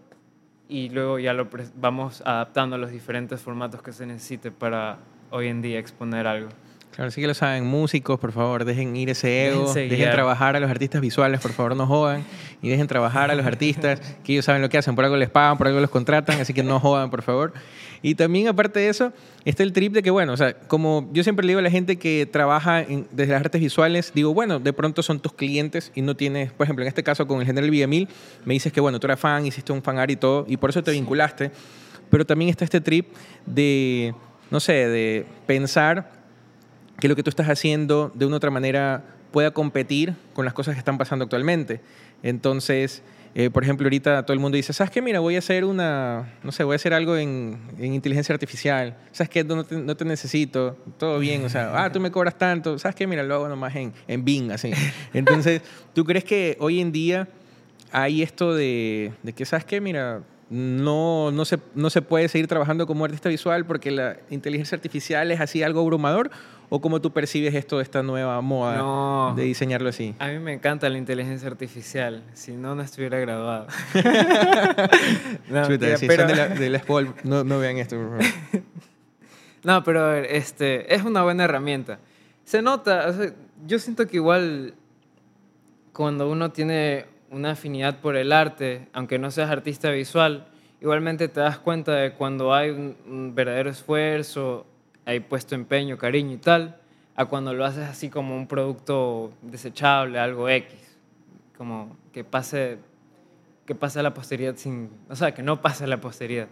y 0.69 0.89
luego 0.91 1.19
ya 1.19 1.33
lo 1.33 1.49
vamos 1.77 2.23
adaptando 2.25 2.77
a 2.77 2.79
los 2.79 2.91
diferentes 2.91 3.41
formatos 3.41 3.83
que 3.83 3.93
se 3.93 4.07
necesite 4.07 4.51
para 4.51 4.99
hoy 5.31 5.49
en 5.49 5.63
día 5.63 5.79
exponer 5.79 6.27
algo. 6.27 6.49
Claro, 6.95 7.11
sí 7.13 7.21
que 7.21 7.27
lo 7.29 7.35
saben, 7.35 7.65
músicos, 7.65 8.19
por 8.19 8.33
favor, 8.33 8.65
dejen 8.65 8.97
ir 8.97 9.11
ese 9.11 9.49
ego, 9.49 9.73
dejen 9.73 10.11
trabajar 10.11 10.57
a 10.57 10.61
los 10.61 10.69
artistas 10.69 11.01
visuales, 11.01 11.41
por 11.41 11.53
favor, 11.53 11.77
no 11.77 11.87
jodan, 11.87 12.25
y 12.61 12.69
dejen 12.69 12.89
trabajar 12.89 13.31
a 13.31 13.35
los 13.37 13.47
artistas, 13.47 14.01
que 14.25 14.33
ellos 14.33 14.45
saben 14.45 14.61
lo 14.61 14.69
que 14.69 14.77
hacen, 14.77 14.97
por 14.97 15.05
algo 15.05 15.17
les 15.17 15.31
pagan, 15.31 15.57
por 15.57 15.69
algo 15.69 15.81
los 15.81 15.89
contratan, 15.89 16.41
así 16.41 16.53
que 16.53 16.65
no 16.65 16.81
jodan, 16.81 17.09
por 17.09 17.23
favor. 17.23 17.53
Y 18.03 18.17
también, 18.17 18.49
aparte 18.49 18.81
de 18.81 18.89
eso, 18.89 19.13
está 19.45 19.63
el 19.63 19.73
trip 19.73 19.93
de 19.93 20.03
que, 20.03 20.11
bueno, 20.11 20.33
o 20.33 20.37
sea, 20.37 20.55
como 20.55 21.09
yo 21.13 21.23
siempre 21.23 21.47
le 21.47 21.53
digo 21.53 21.61
a 21.61 21.63
la 21.63 21.71
gente 21.71 21.97
que 21.97 22.27
trabaja 22.27 22.85
desde 23.13 23.33
las 23.33 23.41
artes 23.41 23.61
visuales, 23.61 24.11
digo, 24.15 24.35
bueno, 24.35 24.59
de 24.59 24.73
pronto 24.73 25.03
son 25.03 25.21
tus 25.21 25.33
clientes 25.33 25.93
y 25.95 26.03
no 26.03 26.17
tienes, 26.17 26.53
por 26.53 26.65
ejemplo, 26.65 26.83
en 26.83 26.89
este 26.89 27.05
caso 27.05 27.27
con 27.27 27.41
el 27.41 27.47
General 27.47 27.71
Villamil, 27.71 28.09
me 28.45 28.55
dices 28.55 28.73
que, 28.73 28.81
bueno, 28.81 28.99
tú 28.99 29.07
eras 29.07 29.21
fan, 29.21 29.47
hiciste 29.47 29.73
un 29.73 29.83
fan 29.83 29.99
art 29.99 30.11
y 30.11 30.17
todo, 30.17 30.45
y 30.49 30.57
por 30.57 30.71
eso 30.71 30.83
te 30.83 30.91
vinculaste, 30.91 31.53
pero 32.11 32.27
también 32.27 32.49
está 32.49 32.65
este 32.65 32.81
trip 32.81 33.07
de, 33.47 34.15
no 34.51 34.59
sé, 34.59 34.73
de 34.73 35.27
pensar 35.47 36.20
que 37.01 37.09
lo 37.09 37.17
que 37.17 37.23
tú 37.23 37.31
estás 37.31 37.49
haciendo 37.49 38.13
de 38.15 38.27
una 38.27 38.37
u 38.37 38.39
otra 38.39 38.51
manera 38.51 39.03
pueda 39.33 39.51
competir 39.53 40.15
con 40.35 40.45
las 40.45 40.55
cosas 40.55 40.75
que 40.75 40.79
están 40.79 40.99
pasando 40.99 41.25
actualmente. 41.25 41.81
Entonces, 42.23 43.03
eh, 43.35 43.49
por 43.49 43.63
ejemplo, 43.63 43.87
ahorita 43.87 44.25
todo 44.25 44.35
el 44.35 44.41
mundo 44.41 44.57
dice, 44.57 44.73
¿sabes 44.73 44.91
qué? 44.91 45.01
Mira, 45.01 45.21
voy 45.21 45.37
a 45.37 45.39
hacer 45.39 45.65
una, 45.65 46.35
no 46.43 46.51
sé, 46.51 46.65
voy 46.65 46.75
a 46.75 46.77
hacer 46.77 46.93
algo 46.93 47.17
en, 47.17 47.59
inteligencia 47.79 48.33
artificial. 48.33 48.97
¿Sabes 49.13 49.31
qué? 49.31 49.45
No 49.45 49.65
te, 49.65 49.77
no 49.77 49.97
te, 49.97 50.05
necesito, 50.05 50.77
todo 50.99 51.19
bien. 51.21 51.45
O 51.45 51.49
sea, 51.49 51.85
ah, 51.85 51.93
tú 51.93 52.01
me 52.01 52.11
cobras 52.11 52.37
tanto. 52.37 52.79
¿Sabes 52.79 52.97
qué? 52.97 53.07
Mira, 53.07 53.23
lo 53.23 53.35
hago 53.35 53.49
nomás 53.49 53.75
en, 53.77 53.93
en 54.09 54.25
Bing, 54.25 54.51
así. 54.51 54.73
Entonces, 55.15 55.63
¿tú 55.95 56.05
crees 56.05 56.25
que 56.25 56.57
hoy 56.61 56.81
en 56.81 56.91
día 56.91 57.29
hay 57.93 58.23
esto 58.23 58.55
de, 58.55 59.13
de 59.23 59.33
que, 59.33 59.45
¿sabes 59.45 59.65
qué? 59.65 59.81
Mira, 59.81 60.23
no, 60.51 61.31
no, 61.31 61.45
se, 61.45 61.61
no 61.77 61.91
se 61.91 62.03
puede 62.03 62.29
seguir 62.29 62.49
trabajando 62.49 62.85
como 62.89 63.05
artista 63.05 63.29
visual 63.29 63.65
porque 63.65 63.93
la 63.93 64.17
inteligencia 64.31 64.75
artificial 64.75 65.31
es 65.31 65.41
así 65.41 65.63
algo 65.63 65.81
abrumador? 65.81 66.33
¿O 66.73 66.81
cómo 66.81 67.01
tú 67.01 67.13
percibes 67.13 67.53
esto 67.55 67.79
de 67.79 67.83
esta 67.83 68.03
nueva 68.03 68.41
moda 68.41 69.35
de 69.35 69.43
diseñarlo 69.43 69.89
así? 69.89 70.15
A 70.21 70.29
mí 70.29 70.39
me 70.39 70.53
encanta 70.53 70.89
la 70.89 70.99
inteligencia 70.99 71.49
artificial, 71.49 72.23
si 72.33 72.53
no, 72.53 72.77
no 72.77 72.83
estuviera 72.83 73.19
graduado. 73.19 73.67
no, 75.51 75.67
pero... 75.67 75.99
de 75.99 76.37
la, 76.37 76.49
de 76.49 76.83
no, 77.25 77.43
no, 77.43 77.59
vean 77.59 77.77
esto, 77.79 77.97
por 77.97 78.09
favor. 78.09 78.25
no, 79.65 79.83
pero 79.83 80.15
este, 80.15 80.95
es 80.95 81.03
una 81.03 81.25
buena 81.25 81.45
herramienta. 81.45 81.99
Se 82.45 82.63
nota, 82.63 83.13
yo 83.67 83.79
siento 83.81 84.07
que 84.07 84.17
igual 84.17 84.75
cuando 85.93 86.31
uno 86.31 86.51
tiene 86.53 87.07
una 87.31 87.53
afinidad 87.53 88.01
por 88.01 88.17
el 88.17 88.33
arte, 88.33 88.89
aunque 88.93 89.19
no 89.19 89.31
seas 89.31 89.51
artista 89.51 89.91
visual, 89.91 90.47
igualmente 90.81 91.29
te 91.29 91.41
das 91.41 91.59
cuenta 91.59 91.95
de 91.95 92.13
cuando 92.13 92.55
hay 92.55 92.71
un, 92.71 93.35
verdadero 93.35 93.71
esfuerzo, 93.71 94.67
hay 95.05 95.21
puesto 95.21 95.55
empeño, 95.55 95.99
cariño 95.99 96.35
y 96.35 96.39
tal, 96.39 96.77
a 97.17 97.27
cuando 97.27 97.53
lo 97.55 97.65
haces 97.65 97.89
así 97.89 98.09
como 98.09 98.37
un 98.37 98.47
producto 98.47 99.33
desechable, 99.43 100.19
algo 100.19 100.49
X, 100.49 100.75
como 101.57 101.97
que 102.13 102.25
pase, 102.25 102.79
que 103.67 103.75
pase 103.75 104.01
a 104.01 104.03
la 104.03 104.15
posteridad 104.15 104.57
sin, 104.57 104.91
o 105.09 105.17
sea, 105.17 105.33
que 105.35 105.43
no 105.43 105.61
pase 105.61 105.85
a 105.85 105.87
la 105.87 106.01
posteridad. 106.01 106.49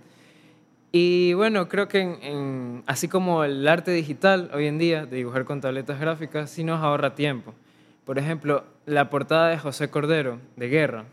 Y 0.91 1.35
bueno, 1.35 1.69
creo 1.69 1.87
que 1.89 2.83
así 2.87 3.09
como 3.09 3.45
el 3.45 3.69
arte 3.69 3.91
digital 3.91 4.51
hoy 4.55 4.67
en 4.67 4.79
día, 4.79 5.05
de 5.05 5.17
dibujar 5.19 5.45
con 5.45 5.61
tabletas 5.61 6.01
gráficas, 6.01 6.51
sí 6.51 6.65
nos 6.65 6.83
ahorra 6.83 7.15
tiempo. 7.15 7.55
Por 8.07 8.19
ejemplo, 8.19 8.65
la 8.87 9.11
portada 9.11 9.49
de 9.51 9.59
José 9.59 9.91
Cordero, 9.91 10.39
de 10.57 10.69
Guerra, 10.69 11.05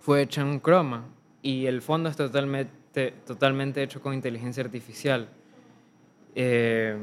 fue 0.00 0.22
hecha 0.22 0.40
en 0.40 0.60
croma 0.60 1.04
y 1.42 1.66
el 1.66 1.82
fondo 1.82 2.08
es 2.08 2.16
totalmente, 2.16 2.72
te- 2.92 3.10
totalmente 3.26 3.82
hecho 3.82 4.00
con 4.00 4.14
inteligencia 4.14 4.64
artificial. 4.64 5.28
Eh, 6.36 6.96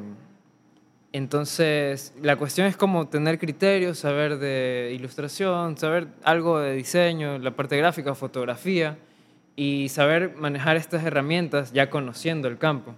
entonces, 1.11 2.13
la 2.21 2.37
cuestión 2.37 2.67
es 2.67 2.77
como 2.77 3.07
tener 3.07 3.37
criterios, 3.37 3.99
saber 3.99 4.37
de 4.37 4.93
ilustración, 4.95 5.77
saber 5.77 6.07
algo 6.23 6.59
de 6.59 6.73
diseño, 6.73 7.37
la 7.39 7.51
parte 7.51 7.75
gráfica, 7.77 8.15
fotografía, 8.15 8.97
y 9.55 9.89
saber 9.89 10.35
manejar 10.37 10.77
estas 10.77 11.03
herramientas 11.03 11.73
ya 11.73 11.89
conociendo 11.89 12.47
el 12.47 12.57
campo. 12.57 12.95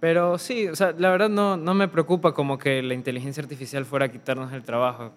Pero 0.00 0.38
sí, 0.38 0.68
o 0.68 0.76
sea, 0.76 0.94
la 0.98 1.10
verdad 1.10 1.28
no, 1.28 1.56
no 1.56 1.74
me 1.74 1.88
preocupa 1.88 2.34
como 2.34 2.58
que 2.58 2.82
la 2.82 2.94
inteligencia 2.94 3.42
artificial 3.42 3.84
fuera 3.84 4.06
a 4.06 4.08
quitarnos 4.08 4.52
el 4.52 4.62
trabajo. 4.62 5.12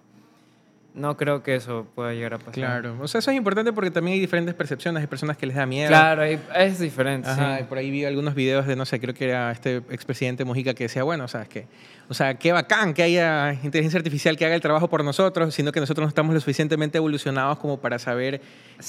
No 0.97 1.15
creo 1.15 1.43
que 1.43 1.55
eso 1.55 1.85
pueda 1.93 2.11
llegar 2.11 2.33
a 2.33 2.37
pasar. 2.39 2.53
Claro. 2.55 2.97
O 2.99 3.07
sea, 3.07 3.19
eso 3.19 3.29
es 3.29 3.37
importante 3.37 3.71
porque 3.71 3.91
también 3.91 4.15
hay 4.15 4.19
diferentes 4.19 4.55
percepciones. 4.55 5.01
Hay 5.01 5.07
personas 5.07 5.37
que 5.37 5.45
les 5.45 5.55
da 5.55 5.67
miedo. 5.67 5.89
Claro, 5.89 6.23
es 6.23 6.79
diferente. 6.79 7.29
Ajá, 7.29 7.57
sí. 7.57 7.63
y 7.63 7.67
por 7.67 7.77
ahí 7.77 7.91
vi 7.91 8.03
algunos 8.03 8.33
videos 8.33 8.65
de, 8.65 8.75
no 8.75 8.83
sé, 8.83 8.99
creo 8.99 9.13
que 9.13 9.25
era 9.25 9.51
este 9.51 9.77
expresidente 9.91 10.43
Mujica 10.43 10.73
que 10.73 10.85
decía, 10.85 11.03
bueno, 11.03 11.25
o 11.25 11.27
sea, 11.27 11.43
es 11.43 11.49
que, 11.49 11.67
o 12.09 12.15
sea, 12.15 12.33
qué 12.33 12.51
bacán 12.51 12.95
que 12.95 13.03
haya 13.03 13.53
inteligencia 13.63 13.99
artificial 13.99 14.35
que 14.37 14.45
haga 14.45 14.55
el 14.55 14.61
trabajo 14.61 14.89
por 14.89 15.03
nosotros, 15.03 15.53
sino 15.53 15.71
que 15.71 15.79
nosotros 15.79 16.03
no 16.03 16.09
estamos 16.09 16.33
lo 16.33 16.39
suficientemente 16.39 16.97
evolucionados 16.97 17.59
como 17.59 17.79
para 17.79 17.99
saber 17.99 18.41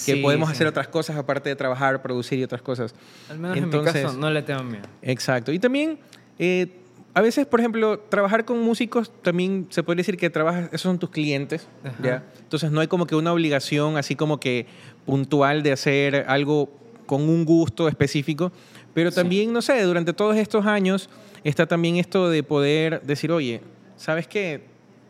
que 0.06 0.16
podemos 0.16 0.48
sí. 0.48 0.54
hacer 0.54 0.66
otras 0.66 0.88
cosas 0.88 1.16
aparte 1.18 1.50
de 1.50 1.56
trabajar, 1.56 2.00
producir 2.00 2.38
y 2.38 2.44
otras 2.44 2.62
cosas. 2.62 2.94
Al 3.28 3.38
menos 3.38 3.58
en 3.58 3.68
mi 3.68 3.84
caso 3.84 4.14
no 4.14 4.30
le 4.30 4.40
tengo 4.40 4.64
miedo. 4.64 4.84
Exacto. 5.02 5.52
Y 5.52 5.58
también, 5.58 5.98
eh, 6.38 6.68
a 7.14 7.20
veces, 7.20 7.46
por 7.46 7.60
ejemplo, 7.60 7.98
trabajar 7.98 8.44
con 8.44 8.60
músicos 8.60 9.10
también 9.22 9.66
se 9.70 9.82
podría 9.82 10.00
decir 10.00 10.16
que 10.16 10.30
trabajas, 10.30 10.68
esos 10.68 10.82
son 10.82 10.98
tus 10.98 11.10
clientes, 11.10 11.66
Ajá. 11.82 11.96
¿ya? 12.02 12.24
Entonces 12.40 12.70
no 12.70 12.80
hay 12.80 12.86
como 12.86 13.06
que 13.06 13.16
una 13.16 13.32
obligación 13.32 13.96
así 13.96 14.14
como 14.14 14.38
que 14.38 14.66
puntual 15.04 15.62
de 15.62 15.72
hacer 15.72 16.24
algo 16.28 16.70
con 17.06 17.22
un 17.22 17.44
gusto 17.44 17.88
específico, 17.88 18.52
pero 18.94 19.10
también, 19.10 19.52
no 19.52 19.62
sé, 19.62 19.82
durante 19.82 20.12
todos 20.12 20.36
estos 20.36 20.66
años 20.66 21.08
está 21.44 21.66
también 21.66 21.96
esto 21.96 22.30
de 22.30 22.42
poder 22.42 23.02
decir, 23.02 23.32
oye, 23.32 23.62
¿sabes 23.96 24.26
qué? 24.26 24.62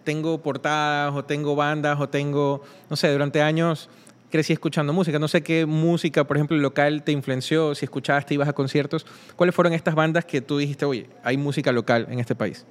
Tengo 0.05 0.41
portadas 0.41 1.15
o 1.15 1.25
tengo 1.25 1.57
bandas 1.57 2.01
o 2.01 2.09
tengo, 2.09 2.63
no 2.89 2.97
sé, 2.97 3.11
durante 3.11 3.43
años 3.43 3.91
crecí 4.31 4.53
escuchando 4.53 4.93
música. 4.93 5.19
No 5.19 5.29
sé 5.29 5.43
qué 5.43 5.67
música, 5.67 6.25
por 6.25 6.37
ejemplo, 6.37 6.57
local 6.57 7.03
te 7.03 7.13
influenció, 7.13 7.75
si 7.75 7.85
escuchaste, 7.85 8.35
ibas 8.35 8.49
a 8.49 8.53
conciertos. 8.53 9.07
¿Cuáles 9.37 9.55
fueron 9.55 9.73
estas 9.73 9.95
bandas 9.95 10.25
que 10.25 10.41
tú 10.41 10.59
dijiste, 10.59 10.85
oye, 10.85 11.09
hay 11.23 11.37
música 11.37 11.73
local 11.73 12.07
en 12.11 12.21
este 12.21 12.35
país? 12.35 12.67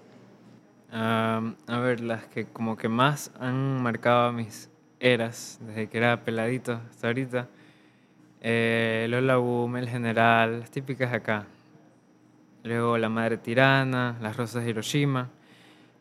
A 0.92 1.80
ver, 1.82 2.02
las 2.02 2.26
que 2.26 2.46
como 2.46 2.78
que 2.78 2.88
más 2.88 3.32
han 3.40 3.82
marcado 3.82 4.32
mis 4.32 4.70
eras, 5.00 5.60
desde 5.62 5.88
que 5.88 5.98
era 5.98 6.24
peladito 6.24 6.82
hasta 6.90 7.08
ahorita. 7.08 7.48
Eh, 8.42 9.08
Lola 9.10 9.38
Boom, 9.38 9.78
El 9.78 9.90
General, 9.90 10.60
las 10.60 10.72
típicas 10.72 11.14
acá. 11.14 11.46
Luego 12.64 12.98
La 12.98 13.10
Madre 13.10 13.38
Tirana, 13.38 14.18
Las 14.22 14.38
Rosas 14.38 14.64
de 14.64 14.70
Hiroshima. 14.70 15.30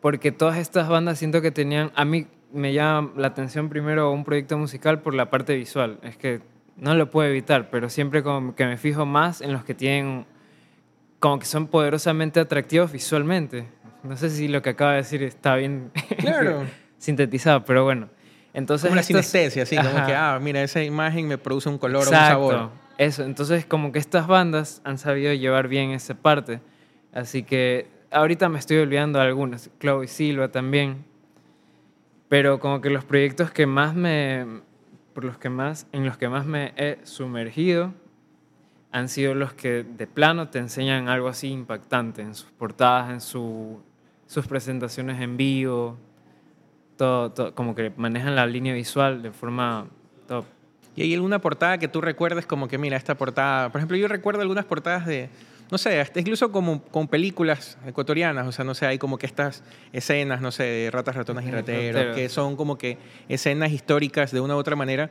Porque 0.01 0.33
todas 0.33 0.59
estas 0.59 0.89
bandas 0.89 1.19
siento 1.19 1.43
que 1.43 1.51
tenían... 1.51 1.91
A 1.95 2.05
mí 2.05 2.27
me 2.57 2.73
llama 2.73 3.13
la 3.17 3.29
atención 3.29 3.69
primero 3.69 4.11
un 4.11 4.25
proyecto 4.25 4.59
musical 4.59 5.01
por 5.01 5.15
la 5.15 5.31
parte 5.31 5.55
visual. 5.57 5.99
Es 6.03 6.17
que 6.17 6.41
no 6.77 6.95
lo 6.95 7.11
puedo 7.11 7.29
evitar, 7.29 7.71
pero 7.71 7.89
siempre 7.89 8.23
como 8.23 8.55
que 8.55 8.67
me 8.67 8.77
fijo 8.77 9.07
más 9.07 9.41
en 9.41 9.53
los 9.53 9.65
que 9.65 9.75
tienen... 9.75 10.27
Como 11.19 11.39
que 11.39 11.47
son 11.47 11.67
poderosamente 11.69 12.41
atractivos 12.41 12.93
visualmente. 12.93 13.67
No 14.03 14.17
sé 14.17 14.29
si 14.31 14.49
lo 14.49 14.61
que 14.63 14.71
acaba 14.71 14.93
de 14.93 14.97
decir 14.99 15.23
está 15.23 15.57
bien 15.57 15.91
Claro. 16.19 16.65
sintetizado, 16.99 17.65
pero 17.65 17.85
bueno. 17.85 18.09
Entonces, 18.53 18.85
Como 18.89 18.93
una 18.93 19.01
estas- 19.01 19.27
sinestesia, 19.27 19.63
así, 19.65 19.77
como 19.77 19.89
Ajá. 19.91 20.07
que, 20.07 20.15
ah, 20.15 20.39
mira, 20.43 20.63
esa 20.63 20.83
imagen 20.83 21.27
me 21.29 21.39
produce 21.39 21.69
un 21.69 21.79
color 21.79 22.03
o 22.05 22.09
un 22.09 22.15
sabor. 22.15 22.71
Eso, 22.99 23.25
entonces 23.25 23.67
como 23.67 23.93
que 23.93 23.99
estas 23.99 24.27
bandas 24.27 24.81
han 24.85 24.97
sabido 24.99 25.33
llevar 25.35 25.69
bien 25.69 25.91
esa 25.91 26.15
parte. 26.15 26.61
Así 27.13 27.43
que 27.43 27.87
ahorita 28.11 28.49
me 28.49 28.59
estoy 28.59 28.79
olvidando 28.79 29.19
de 29.19 29.27
algunas, 29.27 29.71
Chloe 29.81 30.07
Silva 30.09 30.49
también. 30.49 31.05
Pero 32.29 32.59
como 32.61 32.81
que 32.81 32.91
los 32.91 33.05
proyectos 33.05 33.51
que 33.51 33.67
más 33.67 33.95
me 33.95 34.45
por 35.15 35.25
los 35.25 35.39
que 35.39 35.49
más 35.49 35.87
en 35.93 36.05
los 36.05 36.19
que 36.19 36.29
más 36.29 36.45
me 36.45 36.75
he 36.77 36.99
sumergido 37.05 37.95
han 38.93 39.09
sido 39.09 39.35
los 39.35 39.53
que 39.53 39.83
de 39.85 40.07
plano 40.07 40.49
te 40.49 40.59
enseñan 40.59 41.09
algo 41.09 41.29
así 41.29 41.49
impactante 41.49 42.23
en 42.23 42.35
sus 42.35 42.51
portadas, 42.51 43.11
en 43.11 43.21
su, 43.21 43.83
sus 44.27 44.47
presentaciones 44.47 45.21
en 45.21 45.37
vivo, 45.37 45.99
todo, 46.97 47.31
todo, 47.33 47.55
como 47.55 47.75
que 47.75 47.93
manejan 47.97 48.35
la 48.35 48.47
línea 48.47 48.73
visual 48.75 49.23
de 49.23 49.33
forma 49.33 49.87
top. 50.27 50.45
¿Y 50.95 51.03
hay 51.03 51.15
alguna 51.15 51.41
portada 51.41 51.77
que 51.77 51.89
tú 51.89 52.01
recuerdes 52.01 52.47
como 52.47 52.69
que, 52.69 52.79
mira, 52.79 52.97
esta 52.97 53.17
portada... 53.17 53.69
Por 53.71 53.81
ejemplo, 53.81 53.99
yo 53.99 54.09
recuerdo 54.09 54.41
algunas 54.41 54.65
portadas 54.65 55.05
de, 55.05 55.29
no 55.71 55.79
sé, 55.79 56.01
hasta 56.01 56.21
incluso 56.21 56.53
como 56.53 56.83
con 56.83 57.09
películas 57.09 57.77
ecuatorianas, 57.87 58.47
o 58.47 58.53
sea, 58.53 58.65
no 58.65 58.75
sé, 58.75 58.87
hay 58.87 58.99
como 58.99 59.19
que 59.19 59.27
estas 59.27 59.63
escenas, 59.93 60.41
no 60.41 60.53
sé, 60.53 60.65
de 60.65 60.91
ratas, 60.91 61.17
ratonas 61.17 61.45
y 61.45 61.51
rateros, 61.51 62.15
que 62.15 62.29
son 62.29 62.57
como 62.57 62.79
que 62.79 62.99
escenas 63.29 63.73
históricas 63.73 64.31
de 64.31 64.41
una 64.41 64.55
u 64.55 64.59
otra 64.59 64.77
manera, 64.77 65.11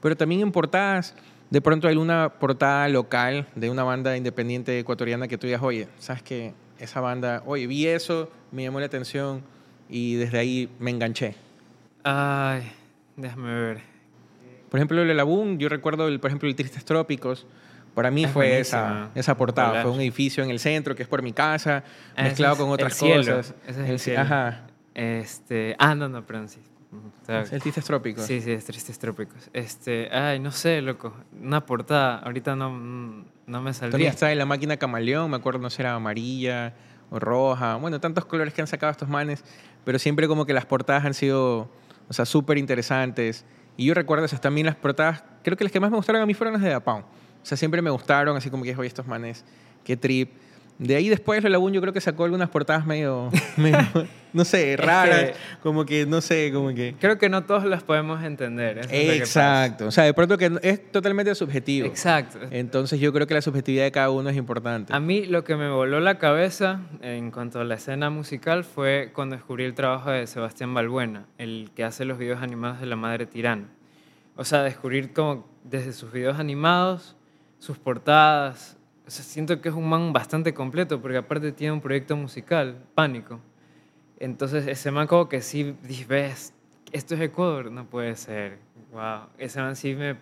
pero 0.00 0.16
también 0.16 0.42
en 0.42 0.52
portadas, 0.52 1.14
de 1.50 1.60
pronto 1.60 1.88
hay 1.88 1.96
una 1.96 2.28
portada 2.28 2.88
local 2.88 3.46
de 3.54 3.70
una 3.70 3.82
banda 3.82 4.16
independiente 4.16 4.78
ecuatoriana 4.78 5.28
que 5.28 5.38
tú 5.38 5.46
digas, 5.46 5.62
oye, 5.62 5.88
¿sabes 5.98 6.22
qué? 6.22 6.54
Esa 6.78 7.00
banda, 7.00 7.42
oye, 7.46 7.66
vi 7.66 7.86
eso, 7.86 8.30
me 8.52 8.62
llamó 8.62 8.80
la 8.80 8.86
atención 8.86 9.42
y 9.88 10.14
desde 10.14 10.38
ahí 10.38 10.68
me 10.78 10.90
enganché. 10.90 11.34
Ay, 12.04 12.70
déjame 13.16 13.52
ver. 13.52 13.96
Por 14.70 14.78
ejemplo, 14.78 15.00
el 15.02 15.16
Labún, 15.16 15.58
yo 15.58 15.68
recuerdo, 15.68 16.08
el, 16.08 16.20
por 16.20 16.30
ejemplo, 16.30 16.48
el 16.48 16.54
Tristes 16.54 16.84
Trópicos. 16.84 17.46
Para 17.96 18.10
mí 18.12 18.24
Es 18.24 18.30
fue 18.30 18.60
esa, 18.60 18.82
buenísima. 18.82 19.10
esa 19.16 19.36
portada. 19.36 19.82
Fue 19.82 19.90
un 19.90 20.00
edificio 20.00 20.44
en 20.44 20.50
el 20.50 20.60
centro 20.60 20.94
que 20.94 21.02
es 21.02 21.08
por 21.08 21.22
mi 21.22 21.32
casa, 21.32 21.82
Ah, 22.14 22.22
mezclado 22.24 22.52
es 22.54 22.60
con 22.60 22.68
otras 22.70 22.92
el 22.92 22.98
cielo. 22.98 23.36
cosas. 23.38 23.54
Ese 23.66 23.82
es 23.84 23.88
el 23.88 23.96
ci- 23.96 23.98
cielo. 23.98 24.20
Ajá. 24.20 24.66
Este, 24.94 25.74
ah, 25.78 25.94
no, 25.94 26.08
no, 26.08 26.24
perdón, 26.24 26.48
sí. 26.48 26.60
El 27.28 27.60
Tristes 27.60 27.84
Trópicos. 27.86 28.24
Sí, 28.24 28.40
sí, 28.40 28.52
es 28.52 28.64
Tristes 28.66 28.98
Trópicos. 28.98 29.48
Este, 29.52 30.08
ay, 30.12 30.38
no 30.38 30.50
sé, 30.52 30.80
loco. 30.82 31.12
Una 31.42 31.64
portada, 31.66 32.18
ahorita 32.18 32.54
no, 32.54 32.70
no 32.70 33.62
me 33.62 33.72
salió. 33.74 33.90
Todavía 33.90 34.10
está 34.10 34.30
en 34.30 34.38
la 34.38 34.46
máquina 34.46 34.76
camaleón, 34.76 35.30
me 35.30 35.36
acuerdo, 35.38 35.58
no 35.58 35.70
sé, 35.70 35.80
era 35.82 35.94
amarilla 35.94 36.74
o 37.10 37.18
roja. 37.18 37.76
Bueno, 37.76 37.98
tantos 37.98 38.24
colores 38.26 38.52
que 38.54 38.60
han 38.60 38.66
sacado 38.66 38.92
estos 38.92 39.08
manes, 39.08 39.42
pero 39.84 39.98
siempre 39.98 40.28
como 40.28 40.44
que 40.46 40.52
las 40.52 40.66
portadas 40.66 41.04
han 41.06 41.14
sido, 41.14 41.70
o 42.08 42.12
sea, 42.12 42.24
súper 42.26 42.58
interesantes. 42.58 43.44
Y 43.78 43.86
yo 43.86 43.94
recuerdo 43.94 44.24
esas 44.26 44.40
también 44.40 44.66
las 44.66 44.76
portadas, 44.76 45.24
creo 45.42 45.56
que 45.56 45.64
las 45.64 45.72
que 45.72 45.80
más 45.80 45.90
me 45.90 45.96
gustaron 45.96 46.20
a 46.22 46.26
mí 46.26 46.34
fueron 46.34 46.54
las 46.54 46.62
de 46.62 46.70
Dapao. 46.70 47.04
O 47.46 47.48
sea, 47.48 47.56
siempre 47.56 47.80
me 47.80 47.90
gustaron, 47.90 48.36
así 48.36 48.50
como 48.50 48.64
que, 48.64 48.74
oye, 48.74 48.88
estos 48.88 49.06
manes, 49.06 49.44
qué 49.84 49.96
trip. 49.96 50.32
De 50.80 50.96
ahí 50.96 51.08
después 51.08 51.44
el 51.44 51.52
Labún 51.52 51.72
yo 51.72 51.80
creo 51.80 51.92
que 51.92 52.00
sacó 52.00 52.24
algunas 52.24 52.48
portadas 52.50 52.84
medio, 52.84 53.30
medio, 53.56 53.78
no 54.32 54.44
sé, 54.44 54.76
raras, 54.76 55.20
que- 55.26 55.34
como 55.62 55.84
que, 55.86 56.06
no 56.06 56.20
sé, 56.20 56.50
como 56.52 56.74
que... 56.74 56.96
Creo 56.98 57.18
que 57.18 57.28
no 57.28 57.44
todos 57.44 57.64
las 57.66 57.84
podemos 57.84 58.20
entender. 58.24 58.80
que 58.88 59.16
Exacto, 59.16 59.86
o 59.86 59.90
sea, 59.92 60.02
de 60.02 60.12
pronto 60.12 60.36
que 60.36 60.58
es 60.60 60.90
totalmente 60.90 61.32
subjetivo. 61.36 61.86
Exacto. 61.86 62.40
Entonces 62.50 62.98
yo 62.98 63.12
creo 63.12 63.28
que 63.28 63.34
la 63.34 63.42
subjetividad 63.42 63.84
de 63.84 63.92
cada 63.92 64.10
uno 64.10 64.28
es 64.28 64.36
importante. 64.36 64.92
A 64.92 64.98
mí 64.98 65.24
lo 65.26 65.44
que 65.44 65.54
me 65.54 65.70
voló 65.70 66.00
la 66.00 66.18
cabeza 66.18 66.80
en 67.00 67.30
cuanto 67.30 67.60
a 67.60 67.64
la 67.64 67.76
escena 67.76 68.10
musical 68.10 68.64
fue 68.64 69.12
cuando 69.14 69.36
descubrí 69.36 69.62
el 69.62 69.74
trabajo 69.74 70.10
de 70.10 70.26
Sebastián 70.26 70.74
Balbuena, 70.74 71.26
el 71.38 71.70
que 71.76 71.84
hace 71.84 72.04
los 72.04 72.18
videos 72.18 72.42
animados 72.42 72.80
de 72.80 72.86
La 72.86 72.96
Madre 72.96 73.24
Tirana. 73.26 73.68
O 74.34 74.44
sea, 74.44 74.64
descubrir 74.64 75.12
como 75.12 75.48
desde 75.64 75.92
sus 75.94 76.12
videos 76.12 76.38
animados, 76.38 77.15
sus 77.58 77.78
portadas. 77.78 78.76
O 79.06 79.10
sea, 79.10 79.24
siento 79.24 79.60
que 79.60 79.68
es 79.68 79.74
un 79.74 79.88
man 79.88 80.12
bastante 80.12 80.52
completo 80.54 81.00
porque 81.00 81.16
aparte 81.18 81.52
tiene 81.52 81.72
un 81.72 81.80
proyecto 81.80 82.16
musical, 82.16 82.76
Pánico. 82.94 83.40
Entonces 84.18 84.66
ese 84.66 84.90
man 84.90 85.06
como 85.06 85.28
que 85.28 85.42
sí, 85.42 85.76
ves, 86.08 86.52
esto 86.92 87.14
es 87.14 87.20
Ecuador, 87.20 87.70
no 87.70 87.84
puede 87.84 88.16
ser. 88.16 88.58
Wow, 88.92 89.26
ese 89.38 89.60
man 89.60 89.76
sí 89.76 89.94
me... 89.94 90.16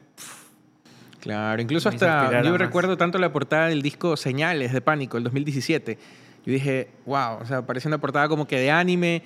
Claro, 1.21 1.63
incluso 1.63 1.89
Me 1.89 1.95
hasta 1.95 2.43
yo 2.43 2.51
más. 2.51 2.59
recuerdo 2.59 2.97
tanto 2.99 3.19
la 3.19 3.33
portada 3.33 3.69
del 3.69 3.81
disco 3.81 4.17
Señales 4.17 4.73
de 4.73 4.81
Pánico, 4.83 5.17
el 5.17 5.25
2017. 5.25 5.97
Yo 6.45 6.53
dije, 6.53 6.91
wow, 7.07 7.39
o 7.41 7.47
sea, 7.47 7.63
parece 7.65 7.89
una 7.89 7.97
portada 7.99 8.29
como 8.29 8.47
que 8.47 8.59
de 8.59 8.71
anime 8.71 9.23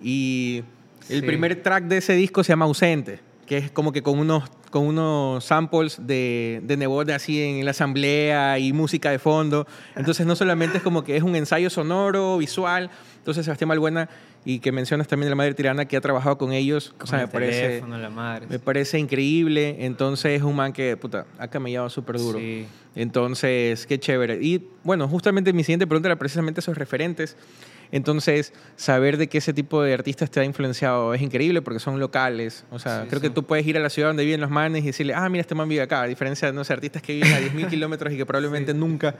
y 0.00 0.62
el 1.08 1.20
Sí. 1.20 1.26
primer 1.26 1.62
track 1.62 1.84
de 1.84 1.98
ese 1.98 2.12
disco 2.14 2.44
se 2.44 2.50
llama 2.52 2.66
Ausente, 2.66 3.20
que 3.46 3.56
es 3.56 3.70
como 3.70 3.92
que 3.92 4.02
con 4.02 4.18
unos, 4.18 4.44
con 4.70 4.86
unos 4.86 5.44
samples 5.44 5.98
de, 6.06 6.60
de 6.62 6.76
Nebot 6.76 7.08
así 7.10 7.42
en 7.42 7.64
la 7.64 7.72
asamblea 7.72 8.58
y 8.58 8.72
música 8.72 9.10
de 9.10 9.18
fondo. 9.18 9.66
Entonces 9.96 10.26
no 10.26 10.36
solamente 10.36 10.78
es 10.78 10.82
como 10.82 11.04
que 11.04 11.16
es 11.16 11.22
un 11.22 11.36
ensayo 11.36 11.70
sonoro, 11.70 12.38
visual. 12.38 12.90
Entonces 13.18 13.44
Sebastián 13.44 13.68
Malbuena, 13.68 14.08
y 14.44 14.60
que 14.60 14.72
mencionas 14.72 15.08
también 15.08 15.28
la 15.28 15.36
Madre 15.36 15.52
Tirana, 15.52 15.84
que 15.84 15.96
ha 15.96 16.00
trabajado 16.00 16.38
con 16.38 16.52
ellos, 16.52 16.94
o 16.94 16.98
Con 17.00 17.08
sea, 17.08 17.20
el 17.20 17.26
me 17.26 17.32
parece... 17.32 17.60
teléfono, 17.60 17.98
la 17.98 18.08
madre. 18.08 18.46
Me 18.48 18.58
parece 18.58 18.98
increíble. 18.98 19.76
Entonces 19.80 20.38
es 20.38 20.42
un 20.42 20.56
man 20.56 20.72
que, 20.72 20.96
puta, 20.96 21.26
ha 21.38 21.48
camellado 21.48 21.90
súper 21.90 22.16
duro. 22.16 22.38
Sí. 22.38 22.66
Entonces, 22.94 23.86
qué 23.86 23.98
chévere. 23.98 24.38
Y 24.40 24.66
bueno, 24.84 25.06
justamente 25.06 25.52
mi 25.52 25.64
siguiente 25.64 25.86
pregunta 25.86 26.08
era 26.08 26.16
precisamente 26.16 26.60
esos 26.60 26.78
referentes. 26.78 27.36
Entonces, 27.90 28.52
saber 28.76 29.16
de 29.16 29.28
qué 29.28 29.38
ese 29.38 29.52
tipo 29.52 29.82
de 29.82 29.94
artistas 29.94 30.30
te 30.30 30.40
ha 30.40 30.44
influenciado 30.44 31.14
es 31.14 31.22
increíble 31.22 31.62
porque 31.62 31.80
son 31.80 31.98
locales. 31.98 32.64
O 32.70 32.78
sea, 32.78 33.02
Sí, 33.02 33.08
creo 33.08 33.20
sí. 33.20 33.28
que 33.28 33.34
tú 33.34 33.44
puedes 33.44 33.66
ir 33.66 33.76
a 33.76 33.80
la 33.80 33.90
ciudad 33.90 34.08
donde 34.10 34.24
viven 34.24 34.40
los 34.40 34.50
manes 34.50 34.82
y 34.82 34.86
decirle, 34.88 35.14
ah, 35.14 35.28
mira, 35.28 35.40
este 35.40 35.54
man 35.54 35.68
vive 35.68 35.82
acá. 35.82 36.02
A 36.02 36.06
diferencia 36.06 36.48
de, 36.48 36.54
no 36.54 36.64
sé, 36.64 36.72
artistas 36.72 37.02
que 37.02 37.14
viven 37.14 37.32
a 37.32 37.40
10.000 37.40 37.68
kilómetros 37.70 38.12
y 38.12 38.16
que 38.16 38.26
probablemente 38.26 38.74
nunca 38.74 39.14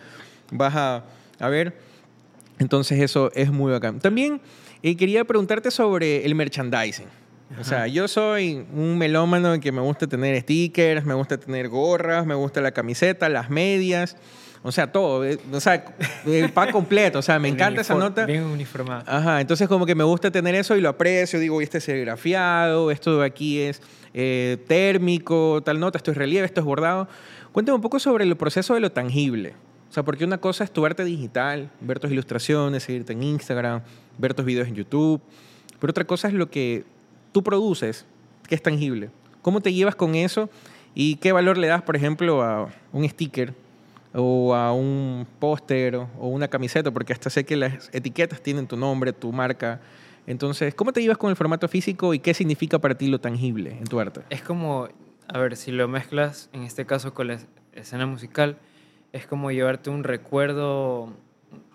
vas 0.50 0.75
a, 0.76 1.04
a 1.38 1.48
ver. 1.48 1.75
Entonces, 2.58 3.00
eso 3.00 3.30
es 3.34 3.50
muy 3.50 3.72
bacán. 3.72 4.00
También 4.00 4.40
eh, 4.82 4.96
quería 4.96 5.25
preguntarte 5.25 5.70
sobre 5.70 6.25
el 6.26 6.34
merchandising. 6.34 7.06
O 7.58 7.64
sea, 7.64 7.87
yo 7.87 8.06
soy 8.08 8.66
un 8.75 8.98
melómano 8.98 9.58
que 9.58 9.72
me 9.72 9.80
gusta 9.80 10.06
tener 10.06 10.38
stickers, 10.42 11.06
me 11.06 11.14
gusta 11.14 11.38
tener 11.38 11.70
gorras, 11.70 12.26
me 12.26 12.34
gusta 12.34 12.60
la 12.60 12.72
camiseta, 12.72 13.30
las 13.30 13.48
medias, 13.48 14.16
o 14.68 14.72
sea, 14.72 14.92
todo. 14.92 15.25
eh, 15.25 15.38
O 15.52 15.60
sea, 15.60 15.84
el 16.26 16.50
pack 16.50 16.70
completo. 16.72 17.18
O 17.18 17.22
sea, 17.22 17.38
me 17.38 17.48
encanta 17.48 17.80
esa 17.80 17.94
nota. 17.94 18.26
Bien 18.26 18.44
uniformado. 18.44 19.02
Ajá, 19.06 19.40
entonces 19.40 19.66
como 19.68 19.87
que 19.87 19.94
me 19.94 20.04
gusta 20.04 20.30
tener 20.30 20.54
eso 20.54 20.76
y 20.76 20.80
lo 20.80 20.88
aprecio, 20.90 21.40
digo, 21.40 21.60
este 21.60 21.78
es 21.78 21.84
serigrafiado, 21.84 22.90
esto 22.90 23.18
de 23.18 23.26
aquí 23.26 23.60
es 23.60 23.80
eh, 24.14 24.58
térmico, 24.66 25.62
tal 25.64 25.80
nota, 25.80 25.98
esto 25.98 26.10
es 26.10 26.16
relieve, 26.16 26.46
esto 26.46 26.60
es 26.60 26.64
bordado. 26.66 27.08
Cuéntame 27.52 27.76
un 27.76 27.82
poco 27.82 27.98
sobre 27.98 28.25
el 28.25 28.37
proceso 28.37 28.75
de 28.75 28.80
lo 28.80 28.92
tangible. 28.92 29.54
O 29.90 29.92
sea, 29.92 30.02
porque 30.02 30.25
una 30.25 30.38
cosa 30.38 30.64
es 30.64 30.70
tu 30.70 30.84
arte 30.84 31.02
digital, 31.04 31.70
ver 31.80 31.98
tus 31.98 32.10
ilustraciones, 32.12 32.82
seguirte 32.82 33.14
en 33.14 33.22
Instagram, 33.22 33.80
ver 34.18 34.34
tus 34.34 34.44
videos 34.44 34.68
en 34.68 34.75
YouTube, 34.75 35.20
pero 35.80 35.90
otra 35.92 36.04
cosa 36.04 36.28
es 36.28 36.34
lo 36.34 36.50
que 36.50 36.84
tú 37.32 37.42
produces, 37.42 38.04
que 38.48 38.54
es 38.54 38.62
tangible. 38.62 39.08
¿Cómo 39.40 39.60
te 39.62 39.72
llevas 39.72 39.94
con 39.94 40.14
eso 40.14 40.50
y 40.94 41.16
qué 41.16 41.32
valor 41.32 41.56
le 41.56 41.68
das, 41.68 41.80
por 41.82 41.96
ejemplo, 41.96 42.42
a 42.42 42.68
un 42.92 43.08
sticker 43.08 43.54
o 44.20 44.54
a 44.54 44.72
un 44.72 45.26
póster 45.38 45.94
o 45.96 46.08
una 46.28 46.48
camiseta, 46.48 46.90
porque 46.90 47.12
hasta 47.12 47.30
sé 47.30 47.44
que 47.44 47.56
las 47.56 47.88
etiquetas 47.92 48.40
tienen 48.40 48.66
tu 48.66 48.76
nombre, 48.76 49.12
tu 49.12 49.32
marca. 49.32 49.80
Entonces, 50.26 50.75
¿cómo 50.75 50.92
te 50.92 51.00
llevas 51.00 51.18
con 51.18 51.30
el 51.30 51.37
formato 51.37 51.68
físico 51.68 52.12
y 52.12 52.18
qué 52.18 52.34
significa 52.34 52.78
para 52.78 52.96
ti 52.96 53.06
lo 53.08 53.20
tangible 53.20 53.70
en 53.78 53.84
tu 53.84 53.98
arte? 54.00 54.20
Es 54.30 54.42
como, 54.42 54.88
a 55.28 55.38
ver, 55.38 55.56
si 55.56 55.70
lo 55.72 55.88
mezclas, 55.88 56.50
en 56.52 56.64
este 56.64 56.84
caso 56.84 57.14
con 57.14 57.28
la 57.28 57.34
es- 57.34 57.46
escena 57.72 58.06
musical, 58.06 58.58
es 59.12 59.26
como 59.26 59.50
llevarte 59.50 59.88
un 59.88 60.04
recuerdo 60.04 61.12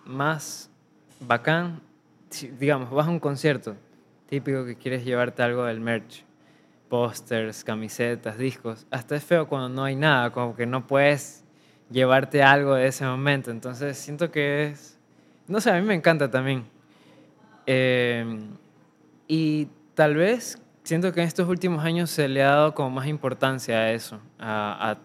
más 0.05 0.69
bacán. 1.19 1.81
Digamos, 2.59 2.89
vas 2.91 3.07
a 3.07 3.09
un 3.09 3.19
concierto, 3.19 3.75
típico 4.27 4.65
que 4.65 4.75
quieres 4.75 5.05
llevarte 5.05 5.43
algo 5.43 5.63
del 5.65 5.79
merch, 5.79 6.23
pósters, 6.89 7.63
camisetas, 7.63 8.37
discos. 8.37 8.85
Hasta 8.91 9.15
es 9.15 9.23
feo 9.23 9.47
cuando 9.47 9.69
no 9.69 9.83
hay 9.83 9.95
nada, 9.95 10.31
como 10.31 10.55
que 10.55 10.65
no 10.65 10.85
puedes 10.85 11.42
llevarte 11.93 12.43
algo 12.43 12.75
de 12.75 12.87
ese 12.87 13.05
momento. 13.05 13.51
Entonces 13.51 13.97
siento 13.97 14.31
que 14.31 14.65
es, 14.65 14.99
no 15.47 15.61
sé, 15.61 15.71
a 15.71 15.75
mí 15.75 15.81
me 15.83 15.93
encanta 15.93 16.29
también. 16.29 16.65
Eh, 17.65 18.25
y 19.27 19.67
tal 19.93 20.15
vez 20.15 20.61
siento 20.83 21.13
que 21.13 21.21
en 21.21 21.27
estos 21.27 21.47
últimos 21.47 21.85
años 21.85 22.09
se 22.09 22.27
le 22.27 22.43
ha 22.43 22.49
dado 22.49 22.73
como 22.73 22.89
más 22.89 23.07
importancia 23.07 23.77
a 23.77 23.91
eso, 23.91 24.19
a 24.39 24.97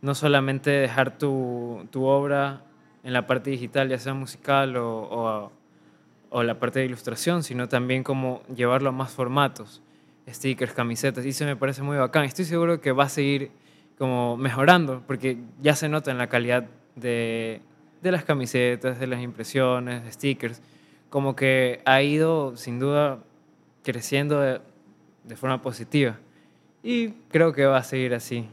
no 0.00 0.14
solamente 0.14 0.70
dejar 0.70 1.18
tu, 1.18 1.86
tu 1.90 2.04
obra 2.04 2.62
en 3.02 3.12
la 3.12 3.26
parte 3.26 3.50
digital, 3.50 3.88
ya 3.88 3.98
sea 3.98 4.14
musical 4.14 4.76
o, 4.76 5.02
o, 5.02 5.52
o 6.30 6.42
la 6.42 6.58
parte 6.58 6.78
de 6.78 6.86
ilustración, 6.86 7.42
sino 7.42 7.68
también 7.68 8.02
como 8.02 8.42
llevarlo 8.54 8.90
a 8.90 8.92
más 8.92 9.10
formatos, 9.10 9.82
stickers, 10.28 10.72
camisetas, 10.72 11.24
y 11.24 11.30
eso 11.30 11.44
me 11.44 11.56
parece 11.56 11.82
muy 11.82 11.96
bacán. 11.96 12.24
Estoy 12.24 12.44
seguro 12.44 12.80
que 12.80 12.92
va 12.92 13.04
a 13.04 13.08
seguir 13.08 13.50
como 14.00 14.38
mejorando, 14.38 15.02
porque 15.06 15.36
ya 15.60 15.76
se 15.76 15.86
nota 15.90 16.10
en 16.10 16.16
la 16.16 16.30
calidad 16.30 16.64
de, 16.96 17.60
de 18.00 18.10
las 18.10 18.24
camisetas, 18.24 18.98
de 18.98 19.06
las 19.06 19.20
impresiones, 19.20 20.02
de 20.02 20.10
stickers, 20.10 20.62
como 21.10 21.36
que 21.36 21.82
ha 21.84 22.00
ido 22.00 22.56
sin 22.56 22.78
duda 22.78 23.18
creciendo 23.84 24.40
de, 24.40 24.62
de 25.24 25.36
forma 25.36 25.60
positiva. 25.60 26.16
Y 26.82 27.10
creo 27.30 27.52
que 27.52 27.66
va 27.66 27.76
a 27.76 27.82
seguir 27.82 28.14
así. 28.14 28.48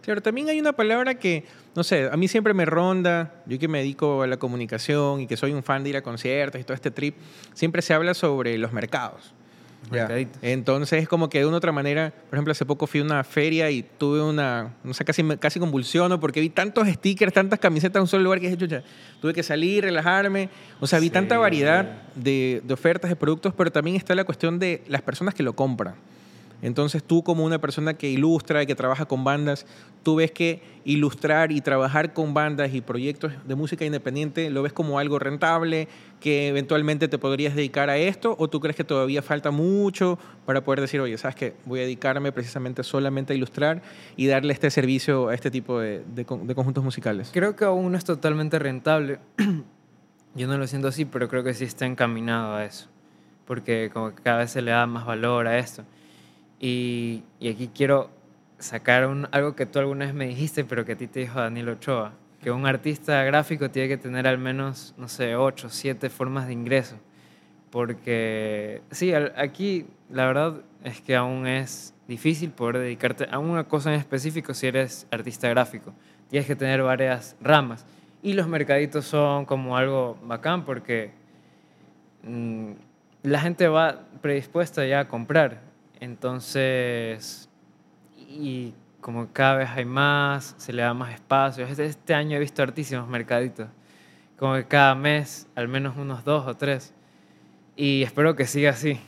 Claro, 0.00 0.22
también 0.22 0.48
hay 0.48 0.58
una 0.58 0.72
palabra 0.72 1.16
que, 1.16 1.44
no 1.74 1.84
sé, 1.84 2.08
a 2.10 2.16
mí 2.16 2.26
siempre 2.26 2.54
me 2.54 2.64
ronda, 2.64 3.42
yo 3.44 3.58
que 3.58 3.68
me 3.68 3.80
dedico 3.80 4.22
a 4.22 4.26
la 4.26 4.38
comunicación 4.38 5.20
y 5.20 5.26
que 5.26 5.36
soy 5.36 5.52
un 5.52 5.62
fan 5.62 5.84
de 5.84 5.90
ir 5.90 5.96
a 5.98 6.02
conciertos 6.02 6.58
y 6.58 6.64
todo 6.64 6.72
este 6.72 6.90
trip, 6.90 7.16
siempre 7.52 7.82
se 7.82 7.92
habla 7.92 8.14
sobre 8.14 8.56
los 8.56 8.72
mercados. 8.72 9.34
Ya. 9.90 10.08
Entonces, 10.42 11.02
es 11.02 11.08
como 11.08 11.28
que 11.28 11.38
de 11.38 11.46
una 11.46 11.54
u 11.54 11.58
otra 11.58 11.72
manera, 11.72 12.12
por 12.28 12.36
ejemplo, 12.36 12.52
hace 12.52 12.64
poco 12.66 12.86
fui 12.86 13.00
a 13.00 13.04
una 13.04 13.22
feria 13.24 13.70
y 13.70 13.82
tuve 13.82 14.22
una, 14.22 14.74
no 14.82 14.92
sé, 14.94 15.04
casi, 15.04 15.22
casi 15.38 15.60
convulsiono 15.60 16.18
porque 16.18 16.40
vi 16.40 16.50
tantos 16.50 16.88
stickers, 16.88 17.32
tantas 17.32 17.58
camisetas 17.58 17.96
en 17.96 18.02
un 18.02 18.08
solo 18.08 18.24
lugar 18.24 18.40
que 18.40 18.46
dije, 18.46 18.58
chucha, 18.58 18.82
tuve 19.20 19.32
que 19.32 19.42
salir, 19.42 19.84
relajarme. 19.84 20.48
O 20.80 20.86
sea, 20.86 20.98
vi 20.98 21.06
Sí. 21.06 21.10
tanta 21.12 21.38
variedad 21.38 21.86
de, 22.14 22.62
de 22.64 22.74
ofertas, 22.74 23.08
de 23.10 23.16
productos, 23.16 23.54
pero 23.56 23.70
también 23.70 23.96
está 23.96 24.14
la 24.14 24.24
cuestión 24.24 24.58
de 24.58 24.82
las 24.88 25.02
personas 25.02 25.34
que 25.34 25.42
lo 25.42 25.54
compran. 25.54 25.94
Entonces 26.62 27.04
tú 27.04 27.22
como 27.22 27.44
una 27.44 27.60
persona 27.60 27.94
que 27.94 28.08
ilustra 28.10 28.62
y 28.62 28.66
que 28.66 28.74
trabaja 28.74 29.04
con 29.06 29.24
bandas, 29.24 29.66
tú 30.02 30.16
ves 30.16 30.30
que 30.32 30.62
ilustrar 30.84 31.52
y 31.52 31.60
trabajar 31.60 32.12
con 32.14 32.32
bandas 32.32 32.72
y 32.74 32.80
proyectos 32.80 33.32
de 33.46 33.54
música 33.54 33.84
independiente 33.84 34.48
lo 34.50 34.62
ves 34.62 34.72
como 34.72 34.98
algo 34.98 35.18
rentable, 35.18 35.86
que 36.20 36.48
eventualmente 36.48 37.08
te 37.08 37.18
podrías 37.18 37.54
dedicar 37.54 37.90
a 37.90 37.98
esto, 37.98 38.34
o 38.38 38.48
tú 38.48 38.60
crees 38.60 38.74
que 38.76 38.84
todavía 38.84 39.20
falta 39.20 39.50
mucho 39.50 40.18
para 40.46 40.64
poder 40.64 40.80
decir, 40.80 41.00
oye, 41.00 41.18
sabes 41.18 41.34
que 41.36 41.54
voy 41.66 41.80
a 41.80 41.82
dedicarme 41.82 42.32
precisamente 42.32 42.82
solamente 42.82 43.32
a 43.32 43.36
ilustrar 43.36 43.82
y 44.16 44.26
darle 44.26 44.52
este 44.52 44.70
servicio 44.70 45.28
a 45.28 45.34
este 45.34 45.50
tipo 45.50 45.78
de, 45.80 46.04
de 46.14 46.24
con- 46.24 46.46
de 46.46 46.54
conjuntos 46.54 46.82
musicales. 46.82 47.30
Creo 47.32 47.54
que 47.54 47.64
aún 47.64 47.92
no 47.92 47.98
es 47.98 48.04
totalmente 48.04 48.58
rentable. 48.58 49.18
Yo 50.34 50.46
no 50.46 50.58
lo 50.58 50.66
siento 50.66 50.88
así, 50.88 51.04
pero 51.04 51.28
creo 51.28 51.42
que 51.44 51.54
sí 51.54 51.64
está 51.64 51.86
encaminado 51.86 52.54
a 52.54 52.64
eso. 52.64 52.88
Porque 53.46 53.90
como 53.92 54.14
que 54.14 54.22
cada 54.22 54.38
vez 54.38 54.50
se 54.50 54.60
le 54.62 54.70
da 54.70 54.86
más 54.86 55.06
valor 55.06 55.46
a 55.46 55.58
esto. 55.58 55.84
Y, 56.58 57.24
aquí 57.40 57.70
quiero 57.74 58.10
sacar 58.58 59.06
un- 59.06 59.28
algo 59.30 59.54
que 59.54 59.66
tú 59.66 59.78
alguna 59.78 60.06
vez 60.06 60.14
me 60.14 60.26
dijiste, 60.26 60.64
pero 60.64 60.84
que 60.84 60.92
a 60.92 60.96
ti 60.96 61.06
te 61.06 61.20
dijo 61.20 61.40
Daniel 61.40 61.68
Ochoa. 61.70 62.12
Que 62.42 62.50
un 62.50 62.66
artista 62.66 63.22
gráfico 63.24 63.70
tiene 63.70 63.88
que 63.88 63.96
tener 63.96 64.26
al 64.26 64.38
menos, 64.38 64.94
no 64.96 65.08
sé, 65.08 65.36
ocho, 65.36 65.68
siete 65.68 66.10
formas 66.10 66.46
de 66.46 66.52
ingreso. 66.52 66.96
Porque 67.70 68.82
sí, 68.90 69.12
aquí 69.12 69.86
la 70.10 70.26
verdad 70.26 70.54
es 70.84 71.00
que 71.00 71.16
aún 71.16 71.46
es 71.46 71.94
difícil 72.06 72.50
poder 72.50 72.78
dedicarte 72.78 73.26
a 73.30 73.38
una 73.38 73.64
cosa 73.64 73.92
en 73.92 73.98
específico 73.98 74.54
si 74.54 74.68
eres 74.68 75.06
artista 75.10 75.48
gráfico. 75.48 75.92
Tienes 76.30 76.46
que 76.46 76.56
tener 76.56 76.82
varias 76.82 77.36
ramas. 77.40 77.84
Y 78.22 78.32
los 78.32 78.48
mercaditos 78.48 79.04
son 79.04 79.44
como 79.44 79.76
algo 79.76 80.16
bacán 80.24 80.64
porque 80.64 81.10
mm, 82.22 82.72
la 83.24 83.40
gente 83.40 83.68
va 83.68 84.00
predispuesta 84.22 84.86
ya 84.86 85.00
a 85.00 85.08
comprar. 85.08 85.65
Entonces, 86.00 87.48
y 88.16 88.74
como 89.00 89.32
cada 89.32 89.56
vez 89.56 89.70
hay 89.70 89.84
más, 89.84 90.54
se 90.58 90.72
le 90.72 90.82
da 90.82 90.92
más 90.94 91.14
espacio. 91.14 91.66
Este, 91.66 92.14
año 92.14 92.36
he 92.36 92.40
visto 92.40 92.62
hartísimos 92.62 93.08
mercaditos. 93.08 93.68
Como 94.38 94.54
que 94.54 94.66
cada 94.66 94.94
mes, 94.94 95.48
al 95.54 95.68
menos 95.68 95.96
unos 95.96 96.24
dos 96.24 96.46
o 96.46 96.56
tres. 96.56 96.92
Y 97.76 98.02
espero 98.02 98.36
que 98.36 98.46
siga 98.46 98.70
así. 98.70 98.98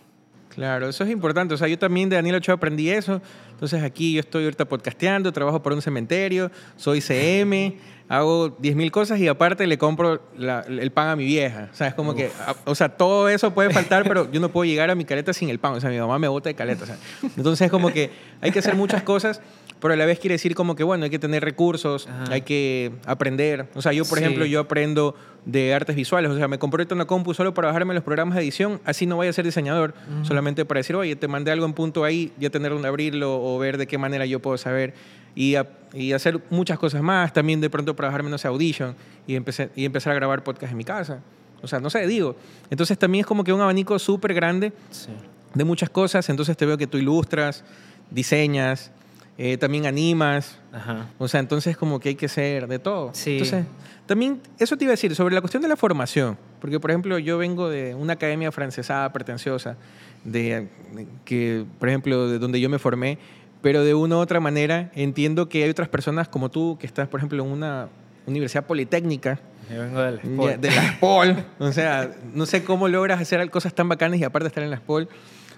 Claro, 0.58 0.88
eso 0.88 1.04
es 1.04 1.10
importante. 1.10 1.54
O 1.54 1.56
sea, 1.56 1.68
yo 1.68 1.78
también 1.78 2.08
de 2.08 2.16
Daniel 2.16 2.34
Ochoa 2.34 2.56
aprendí 2.56 2.90
eso. 2.90 3.22
Entonces 3.52 3.80
aquí 3.84 4.14
yo 4.14 4.20
estoy 4.20 4.42
ahorita 4.42 4.64
podcasteando, 4.64 5.32
trabajo 5.32 5.62
por 5.62 5.72
un 5.72 5.80
cementerio, 5.80 6.50
soy 6.76 7.00
CM, 7.00 7.78
hago 8.08 8.56
10.000 8.58 8.90
cosas 8.90 9.20
y 9.20 9.28
aparte 9.28 9.68
le 9.68 9.78
compro 9.78 10.20
la- 10.36 10.62
el 10.68 10.90
pan 10.90 11.10
a 11.10 11.16
mi 11.16 11.24
vieja. 11.26 11.68
O 11.72 11.76
sea, 11.76 11.86
es 11.88 11.94
como 11.94 12.12
que, 12.16 12.30
a- 12.44 12.56
o 12.64 12.74
sea, 12.74 12.88
todo 12.88 13.28
eso 13.28 13.54
puede 13.54 13.70
faltar, 13.70 14.02
pero 14.02 14.28
yo 14.32 14.40
no 14.40 14.48
puedo 14.48 14.64
llegar 14.68 14.90
a 14.90 14.96
mi 14.96 15.04
caleta 15.04 15.32
sin 15.32 15.48
el 15.48 15.60
pan. 15.60 15.74
O 15.74 15.80
sea, 15.80 15.90
mi 15.90 15.98
mamá 15.98 16.18
me 16.18 16.26
bota 16.26 16.48
de 16.48 16.54
caleta. 16.54 16.82
o 16.82 16.86
sea. 16.86 16.96
Entonces 17.36 17.66
es 17.66 17.70
como 17.70 17.90
que 17.92 18.10
hay 18.40 18.50
que 18.50 18.58
hacer 18.58 18.74
muchas 18.74 19.02
cosas, 19.04 19.40
pero 19.80 19.94
a 19.94 19.96
la 19.96 20.06
vez 20.06 20.18
quiere 20.18 20.34
decir 20.34 20.54
como 20.54 20.74
que, 20.74 20.82
bueno, 20.84 21.04
hay 21.04 21.10
que 21.10 21.18
tener 21.18 21.44
recursos, 21.44 22.06
Ajá. 22.08 22.32
hay 22.32 22.42
que 22.42 22.92
aprender. 23.06 23.66
O 23.74 23.82
sea, 23.82 23.92
yo, 23.92 24.04
por 24.04 24.18
Sí. 24.18 24.24
ejemplo, 24.24 24.44
yo 24.44 24.60
aprendo 24.60 25.14
de 25.44 25.72
artes 25.74 25.94
visuales. 25.96 26.30
O 26.30 26.36
sea, 26.36 26.48
me 26.48 26.58
compré 26.58 26.86
una 26.90 27.06
compu 27.06 27.32
solo 27.34 27.54
para 27.54 27.68
bajarme 27.68 27.94
los 27.94 28.02
programas 28.02 28.34
de 28.36 28.42
edición. 28.42 28.80
Así 28.84 29.06
no 29.06 29.16
voy 29.16 29.28
a 29.28 29.32
ser 29.32 29.44
diseñador. 29.44 29.94
Solamente 30.22 30.64
para 30.64 30.78
decir, 30.80 30.96
oye, 30.96 31.16
te 31.16 31.28
mandé 31.28 31.50
algo 31.52 31.64
en 31.66 31.72
punto 31.74 32.04
ahí, 32.04 32.32
ya 32.38 32.50
tener 32.50 32.72
donde 32.72 32.88
abrirlo 32.88 33.42
o 33.42 33.58
ver 33.58 33.78
de 33.78 33.86
qué 33.86 33.98
manera 33.98 34.26
yo 34.26 34.40
puedo 34.40 34.58
saber. 34.58 34.94
Y, 35.34 35.54
a- 35.54 35.68
y 35.94 36.12
hacer 36.12 36.40
muchas 36.50 36.78
cosas 36.78 37.00
más. 37.02 37.32
También 37.32 37.60
de 37.60 37.70
pronto 37.70 37.94
para 37.94 38.08
bajarme, 38.08 38.28
no 38.30 38.38
sé, 38.38 38.48
Audition 38.48 38.96
y, 39.26 39.36
empecé, 39.36 39.70
y 39.76 39.84
empezar 39.84 40.12
a 40.12 40.16
grabar 40.16 40.42
podcast 40.42 40.72
en 40.72 40.76
mi 40.78 40.84
casa. 40.84 41.20
O 41.62 41.68
sea, 41.68 41.78
no 41.80 41.90
sé, 41.90 42.06
digo. 42.06 42.34
Entonces 42.70 42.98
también 42.98 43.20
es 43.20 43.26
como 43.26 43.44
que 43.44 43.52
un 43.52 43.60
abanico 43.60 43.98
súper 43.98 44.34
grande 44.34 44.72
Sí. 44.90 45.10
de 45.54 45.64
muchas 45.64 45.90
cosas. 45.90 46.28
Entonces 46.28 46.56
te 46.56 46.66
veo 46.66 46.76
que 46.76 46.86
tú 46.88 46.98
ilustras, 46.98 47.64
diseñas, 48.10 48.90
eh, 49.38 49.56
también 49.56 49.86
animas. 49.86 50.58
Ajá. 50.72 51.06
O 51.18 51.28
sea, 51.28 51.40
entonces 51.40 51.76
como 51.76 52.00
que 52.00 52.10
hay 52.10 52.14
que 52.16 52.28
ser 52.28 52.66
de 52.66 52.78
todo. 52.78 53.10
Sí. 53.14 53.32
Entonces, 53.38 53.64
también 54.06 54.40
eso 54.58 54.76
te 54.76 54.84
iba 54.84 54.90
a 54.90 54.94
decir 54.94 55.14
sobre 55.14 55.34
la 55.34 55.40
cuestión 55.40 55.62
de 55.62 55.68
la 55.68 55.76
formación, 55.76 56.36
porque 56.60 56.80
por 56.80 56.90
ejemplo 56.90 57.18
yo 57.18 57.38
vengo 57.38 57.68
de 57.68 57.94
una 57.94 58.14
academia 58.14 58.50
francesada 58.52 59.12
pretenciosa, 59.12 59.76
de, 60.24 60.68
de 60.94 61.06
que 61.24 61.64
por 61.78 61.88
ejemplo 61.88 62.28
de 62.28 62.38
donde 62.38 62.60
yo 62.60 62.68
me 62.68 62.78
formé, 62.78 63.18
pero 63.62 63.84
de 63.84 63.94
una 63.94 64.16
u 64.16 64.18
otra 64.18 64.40
manera 64.40 64.90
entiendo 64.94 65.48
que 65.48 65.62
hay 65.64 65.70
otras 65.70 65.88
personas 65.88 66.28
como 66.28 66.50
tú 66.50 66.76
que 66.80 66.86
estás 66.86 67.06
por 67.08 67.20
ejemplo 67.20 67.44
en 67.44 67.50
una 67.50 67.88
universidad 68.26 68.64
politécnica 68.66 69.40
Yo 69.70 69.80
vengo 69.80 70.00
del 70.00 70.20
Ya, 70.20 70.28
sport. 70.30 70.56
de 70.60 70.70
la 70.70 70.92
SPOL. 70.92 71.36
O 71.58 71.72
sea, 71.72 72.10
no 72.34 72.46
sé 72.46 72.64
cómo 72.64 72.88
logras 72.88 73.20
hacer 73.20 73.50
cosas 73.50 73.74
tan 73.74 73.88
bacanas 73.88 74.18
y 74.20 74.24
aparte 74.24 74.48
estar 74.48 74.62
en 74.64 74.70
la 74.70 74.76
SPOL. 74.78 75.08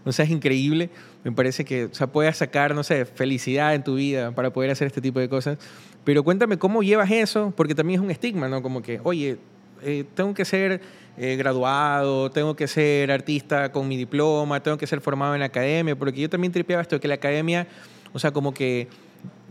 O 0.05 0.13
sea, 0.13 0.25
es 0.25 0.31
increíble. 0.31 0.91
Me 1.25 1.33
parece 1.33 1.65
que, 1.65 1.87
o 1.87 1.95
sea, 1.95 2.07
puedes 2.07 2.37
sacar, 2.37 2.75
no 2.75 2.83
sé, 2.83 3.05
felicidad 3.05 3.75
en 3.75 3.85
tu 3.85 3.97
vida 3.97 4.33
para 4.33 4.53
poder 4.53 4.71
hacer 4.71 4.87
este 4.87 5.01
tipo 5.01 5.21
de 5.21 5.29
cosas. 5.29 5.59
Pero 6.05 6.23
cuéntame 6.25 6.59
cómo 6.59 6.83
llevas 6.83 7.11
eso, 7.11 7.53
porque 7.57 7.75
también 7.75 8.01
es 8.01 8.05
un 8.05 8.11
estigma, 8.11 8.49
¿no? 8.49 8.63
Como 8.63 8.83
que, 8.83 9.01
oye, 9.05 9.39
eh, 9.83 10.05
tengo 10.15 10.35
que 10.35 10.45
ser 10.45 10.81
eh, 11.19 11.37
graduado, 11.37 12.31
tengo 12.31 12.57
que 12.57 12.67
ser 12.67 13.11
artista 13.11 13.73
con 13.73 13.87
mi 13.89 13.97
diploma, 13.97 14.63
tengo 14.63 14.79
que 14.79 14.87
ser 14.87 15.01
formado 15.01 15.35
en 15.35 15.41
la 15.41 15.47
academia, 15.47 15.97
porque 15.97 16.21
yo 16.21 16.31
también 16.31 16.53
tripeaba 16.53 16.83
esto 16.83 16.99
que 16.99 17.09
la 17.09 17.15
academia, 17.15 17.67
o 18.13 18.19
sea, 18.19 18.31
como 18.31 18.55
que 18.55 18.89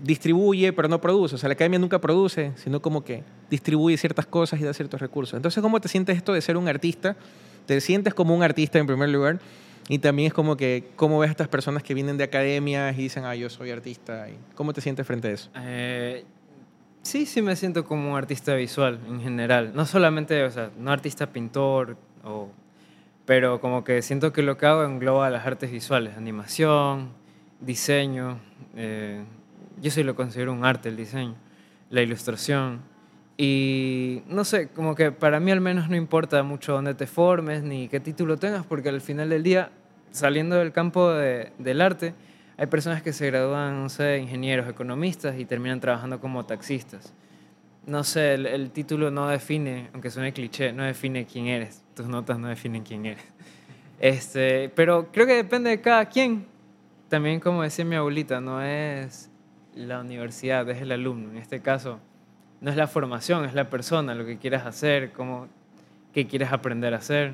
distribuye, 0.04 0.74
pero 0.74 0.88
no 0.88 1.00
produce. 1.02 1.36
O 1.36 1.38
sea, 1.38 1.50
la 1.50 1.54
academia 1.54 1.80
nunca 1.80 2.00
produce, 2.00 2.52
sino 2.56 2.82
como 2.82 3.04
que 3.04 3.24
distribuye 3.50 3.98
ciertas 3.98 4.26
cosas 4.26 4.60
y 4.60 4.64
da 4.64 4.74
ciertos 4.74 5.00
recursos. 5.00 5.36
Entonces, 5.36 5.62
¿cómo 5.62 5.80
te 5.80 5.88
sientes 5.88 6.18
esto 6.18 6.34
de 6.34 6.42
ser 6.42 6.58
un 6.58 6.68
artista? 6.68 7.16
¿Te 7.66 7.82
sientes 7.82 8.14
como 8.14 8.36
un 8.36 8.44
artista 8.44 8.80
en 8.80 8.88
primer 8.88 9.10
lugar? 9.10 9.40
Y 9.90 10.00
también 10.00 10.28
es 10.28 10.34
como 10.34 10.56
que, 10.56 10.92
¿cómo 10.96 11.18
ves 11.20 11.30
a 11.30 11.32
estas 11.32 11.48
personas 11.48 11.82
que 11.82 11.96
vienen 11.96 12.16
de 12.18 12.24
academias 12.24 12.96
y 12.98 13.02
dicen, 13.02 13.26
ah, 13.26 13.36
yo 13.36 13.50
soy 13.50 13.72
artista? 13.72 14.28
¿Cómo 14.54 14.72
te 14.72 14.82
sientes 14.82 15.06
frente 15.06 15.30
a 15.30 15.32
eso? 15.32 15.50
Eh, 15.56 16.24
sí, 17.02 17.26
sí 17.26 17.42
me 17.42 17.56
siento 17.56 17.84
como 17.84 18.16
artista 18.16 18.54
visual 18.54 19.00
en 19.08 19.20
general. 19.20 19.72
No 19.74 19.88
solamente, 19.88 20.44
o 20.44 20.52
sea, 20.52 20.70
no 20.78 20.92
artista 20.92 21.34
pintor, 21.34 21.98
o, 22.24 22.50
pero 23.26 23.60
como 23.60 23.84
que 23.84 24.04
siento 24.04 24.32
que 24.32 24.44
lo 24.44 24.58
que 24.58 24.68
hago 24.68 24.84
engloba 24.84 25.28
las 25.32 25.48
artes 25.48 25.72
visuales, 25.72 26.16
animación, 26.16 27.10
diseño. 27.60 28.40
eh, 28.76 29.24
yo 29.82 29.92
sí 29.92 30.04
lo 30.04 30.16
considero 30.16 30.52
un 30.52 30.66
arte 30.66 30.90
el 30.90 30.98
diseño, 30.98 31.36
la 31.90 32.02
ilustración. 32.02 32.82
Y 33.38 34.22
no 34.28 34.44
sé, 34.44 34.68
como 34.68 34.96
que 34.96 35.12
para 35.12 35.40
mí 35.40 35.50
al 35.52 35.62
menos 35.62 35.90
no 35.90 35.96
importa 35.96 36.44
mucho 36.44 36.74
dónde 36.74 36.94
te 36.94 37.08
formes 37.08 37.64
ni 37.64 37.88
qué 37.88 38.02
título 38.02 38.38
tengas, 38.38 38.66
porque 38.66 38.90
al 38.90 39.00
final 39.00 39.30
del 39.30 39.44
día, 39.44 39.72
saliendo 40.12 40.58
del 40.58 40.72
campo 40.72 41.12
de- 41.12 41.52
del 41.58 41.82
arte, 41.82 42.14
hay 42.58 42.68
personas 42.68 43.02
que 43.02 43.14
se 43.14 43.26
gradúan, 43.28 43.82
no 43.82 43.90
sé, 43.90 44.18
ingenieros, 44.18 44.68
economistas 44.68 45.40
y 45.40 45.46
terminan 45.46 45.80
trabajando 45.80 46.20
como 46.20 46.46
taxistas. 46.46 47.14
No 47.86 48.04
sé, 48.04 48.34
el, 48.34 48.70
título 48.72 49.12
no 49.12 49.28
define, 49.30 49.90
aunque 49.94 50.12
suene 50.12 50.34
cliché, 50.34 50.74
no 50.74 50.84
define 50.84 51.26
quién 51.26 51.48
eres. 51.48 51.84
Tus 51.96 52.08
notas 52.08 52.38
no 52.38 52.50
definen 52.50 52.84
quién 52.84 53.06
eres. 53.06 53.24
Este, 54.00 54.70
pero 54.76 55.08
creo 55.12 55.26
que 55.26 55.36
depende 55.36 55.70
de 55.70 55.82
cada 55.82 56.06
quien. 56.06 56.46
También, 57.08 57.40
como 57.40 57.64
decía 57.64 57.86
mi 57.86 57.96
abuelita, 57.96 58.42
no 58.42 58.62
es 58.62 59.32
la 59.74 60.02
universidad, 60.02 60.70
es 60.70 60.82
el 60.82 60.92
alumno. 60.92 61.32
En 61.32 61.38
este 61.38 61.62
caso, 61.62 62.00
no 62.62 62.70
es 62.70 62.78
la 62.78 62.88
formación, 62.88 63.46
es 63.46 63.54
la 63.54 63.70
persona, 63.70 64.14
lo 64.16 64.26
que 64.26 64.38
quieres 64.38 64.64
hacer, 64.64 65.12
cómo, 65.14 65.48
qué 66.14 66.28
quieres 66.28 66.52
aprender 66.52 66.94
a 66.94 66.98
hacer. 66.98 67.34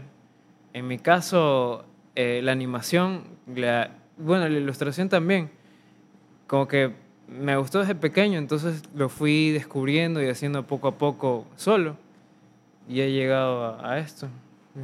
En 0.74 0.88
mi 0.88 1.00
caso, 1.00 1.86
eh, 2.16 2.42
la 2.44 2.52
animación, 2.52 3.24
la- 3.54 3.92
bueno, 4.18 4.48
la 4.48 4.58
ilustración 4.58 5.10
también, 5.10 5.50
como 6.48 6.68
que 6.68 6.92
me 7.28 7.58
gustó 7.58 7.80
desde 7.80 7.96
pequeño, 7.96 8.38
entonces 8.38 8.84
lo 8.96 9.10
fui 9.10 9.52
descubriendo 9.52 10.22
y 10.22 10.28
haciendo 10.30 10.66
poco 10.68 10.88
a 10.88 10.98
poco 10.98 11.46
solo. 11.56 11.98
Y 12.88 13.02
he 13.02 13.12
llegado 13.12 13.66
a, 13.66 13.94
a 13.94 14.00
esto, 14.00 14.28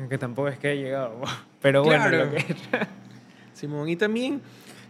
que 0.10 0.18
tampoco 0.18 0.48
es 0.48 0.58
que 0.58 0.72
he 0.72 0.78
llegado, 0.78 1.22
pero 1.62 1.84
bueno, 1.84 2.10
Claro. 2.10 2.26
lo 2.26 2.32
que 2.32 2.44
Simón, 3.54 3.90
y 3.90 3.96
también, 3.96 4.42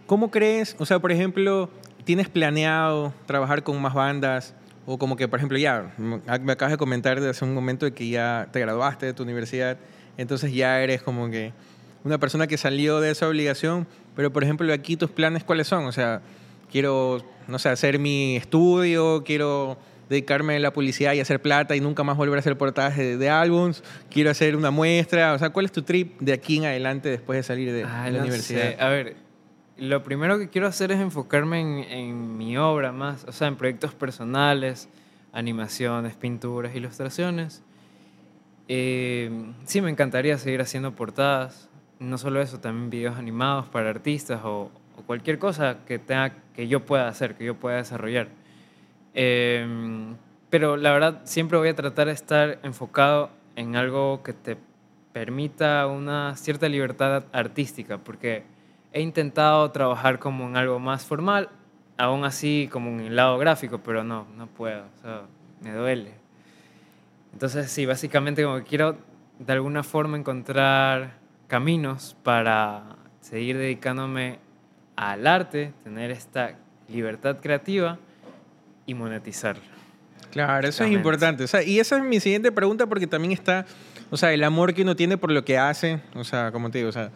¿cómo 0.08 0.32
crees? 0.32 0.76
O 0.80 0.86
sea, 0.86 1.00
por 1.00 1.12
ejemplo, 1.12 1.70
¿tienes 2.06 2.30
planeado 2.30 3.14
trabajar 3.26 3.64
con 3.64 3.82
más 3.82 3.94
bandas? 3.94 4.56
O 4.86 4.98
como 4.98 5.16
que, 5.16 5.28
por 5.28 5.40
ejemplo, 5.40 5.58
ya, 5.58 5.92
me 5.98 6.52
acabas 6.54 6.72
de 6.72 6.78
comentar 6.78 7.20
de 7.20 7.30
hace 7.30 7.44
un 7.46 7.54
momento 7.54 7.86
de 7.86 7.92
que 7.94 8.10
ya 8.10 8.48
te 8.52 8.60
graduaste 8.60 9.06
de 9.08 9.14
tu 9.14 9.24
universidad, 9.24 9.78
entonces 10.18 10.54
ya 10.54 10.82
eres 10.82 11.04
como 11.04 11.30
que 11.30 11.52
una 12.04 12.18
persona 12.18 12.48
que 12.48 12.58
salió 12.58 13.00
de 13.00 13.12
esa 13.12 13.28
obligación, 13.28 13.88
pero 14.16 14.32
por 14.34 14.44
ejemplo, 14.44 14.72
aquí 14.74 14.98
tus 14.98 15.10
planes, 15.12 15.44
¿cuáles 15.44 15.68
son? 15.68 15.86
O 15.86 15.92
sea, 15.92 16.22
quiero, 16.72 17.24
no 17.48 17.60
sé, 17.60 17.70
hacer 17.70 18.00
mi 18.00 18.36
estudio, 18.38 19.24
quiero 19.24 19.78
dedicarme 20.10 20.58
a 20.58 20.60
la 20.60 20.74
publicidad 20.74 21.14
y 21.14 21.22
hacer 21.22 21.42
plata 21.42 21.74
y 21.76 21.80
nunca 21.80 22.04
más 22.04 22.18
volver 22.18 22.38
a 22.38 22.40
hacer 22.40 22.58
portadas 22.58 22.98
de, 22.98 23.16
de 23.18 23.30
álbums, 23.30 23.82
quiero 24.10 24.30
hacer 24.30 24.56
una 24.58 24.70
muestra, 24.72 25.34
o 25.34 25.40
sea, 25.40 25.52
¿cuál 25.52 25.66
es 25.66 25.72
tu 25.72 25.84
trip 25.84 26.20
de 26.20 26.34
aquí 26.34 26.58
en 26.58 26.66
adelante 26.66 27.08
después 27.10 27.38
de 27.38 27.44
salir 27.44 27.72
de, 27.72 27.86
Ah, 27.86 28.06
de 28.06 28.12
la 28.12 28.18
no 28.18 28.24
universidad? 28.26 28.76
sé. 28.76 28.78
A 28.82 28.90
ver, 28.90 29.16
lo 29.78 30.04
primero 30.04 30.38
que 30.38 30.50
quiero 30.50 30.68
hacer 30.68 30.92
es 30.92 31.00
enfocarme 31.00 31.62
en, 31.62 31.68
en 31.90 32.38
mi 32.38 32.58
obra 32.58 32.92
más, 32.92 33.24
o 33.26 33.32
sea, 33.32 33.48
en 33.48 33.56
proyectos 33.56 33.94
personales, 33.94 34.90
animaciones, 35.32 36.16
pinturas, 36.18 36.76
ilustraciones. 36.76 37.64
Eh, 38.68 39.32
sí, 39.66 39.82
me 39.82 39.90
encantaría 39.90 40.38
seguir 40.38 40.62
haciendo 40.62 40.94
portadas, 40.94 41.70
no 42.02 42.18
solo 42.18 42.42
eso, 42.42 42.60
también 42.60 42.90
videos 42.90 43.18
animados 43.18 43.68
para 43.68 43.90
artistas 43.90 44.42
o, 44.44 44.72
cualquier 45.06 45.40
cosa 45.40 45.78
que, 45.88 45.98
tenga, 45.98 46.34
que 46.54 46.68
yo 46.68 46.86
pueda 46.86 47.08
hacer, 47.08 47.36
que 47.36 47.46
yo 47.46 47.56
pueda 47.56 47.78
desarrollar. 47.78 48.28
Eh, 49.14 49.66
pero 50.50 50.78
la 50.78 50.92
verdad, 50.92 51.22
siempre 51.24 51.58
voy 51.58 51.70
a 51.70 51.76
tratar 51.76 52.08
de 52.08 52.14
estar 52.14 52.60
enfocado 52.64 53.30
en 53.56 53.76
algo 53.76 54.22
que 54.22 54.34
te 54.34 54.58
permita 55.14 55.88
una 55.88 56.36
cierta 56.36 56.68
libertad 56.68 57.24
artística, 57.32 57.98
porque 57.98 58.44
he 58.94 59.02
intentado 59.02 59.72
trabajar 59.72 60.20
como 60.20 60.48
en 60.48 60.58
algo 60.58 60.80
más 60.80 61.06
formal, 61.06 61.50
aún 61.98 62.26
así 62.26 62.68
como 62.72 62.90
en 62.90 63.00
el 63.02 63.16
lado 63.16 63.38
gráfico, 63.38 63.80
pero 63.80 64.04
no, 64.04 64.28
no 64.36 64.48
puedo, 64.48 64.84
o 64.84 65.02
sea, 65.02 65.22
me 65.62 65.72
duele. 65.72 66.14
Entonces, 67.34 67.72
sí, 67.72 67.86
básicamente 67.86 68.44
como 68.44 68.58
que 68.58 68.64
quiero 68.64 68.98
de 69.40 69.54
alguna 69.54 69.84
forma 69.84 70.18
encontrar 70.18 71.21
caminos 71.52 72.16
para 72.24 72.96
seguir 73.20 73.58
dedicándome 73.58 74.40
al 74.96 75.28
arte, 75.28 75.74
tener 75.84 76.10
esta 76.10 76.56
libertad 76.88 77.40
creativa 77.42 78.00
y 78.86 78.94
monetizar. 78.94 79.58
Claro, 80.32 80.66
eso 80.66 80.86
es 80.86 80.92
importante. 80.94 81.44
O 81.44 81.48
sea, 81.48 81.62
y 81.62 81.82
esa 81.82 81.98
es 81.98 82.04
mi 82.04 82.22
siguiente 82.22 82.54
pregunta 82.54 82.88
porque 82.88 83.06
también 83.06 83.34
está, 83.34 83.66
o 84.12 84.16
sea, 84.16 84.32
el 84.32 84.46
amor 84.46 84.74
que 84.74 84.84
uno 84.84 84.96
tiene 84.96 85.18
por 85.18 85.30
lo 85.30 85.44
que 85.44 85.58
hace. 85.58 86.00
O 86.16 86.24
sea, 86.24 86.54
como 86.54 86.72
te 86.72 86.78
digo, 86.78 86.90
o 86.90 86.94
sea, 86.94 87.12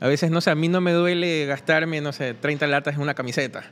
a 0.00 0.08
veces, 0.08 0.30
no 0.30 0.40
sé, 0.40 0.50
a 0.50 0.54
mí 0.54 0.68
no 0.68 0.80
me 0.80 0.92
duele 0.92 1.44
gastarme, 1.44 2.00
no 2.00 2.14
sé, 2.14 2.32
30 2.32 2.66
latas 2.68 2.94
en 2.94 3.02
una 3.02 3.12
camiseta. 3.12 3.64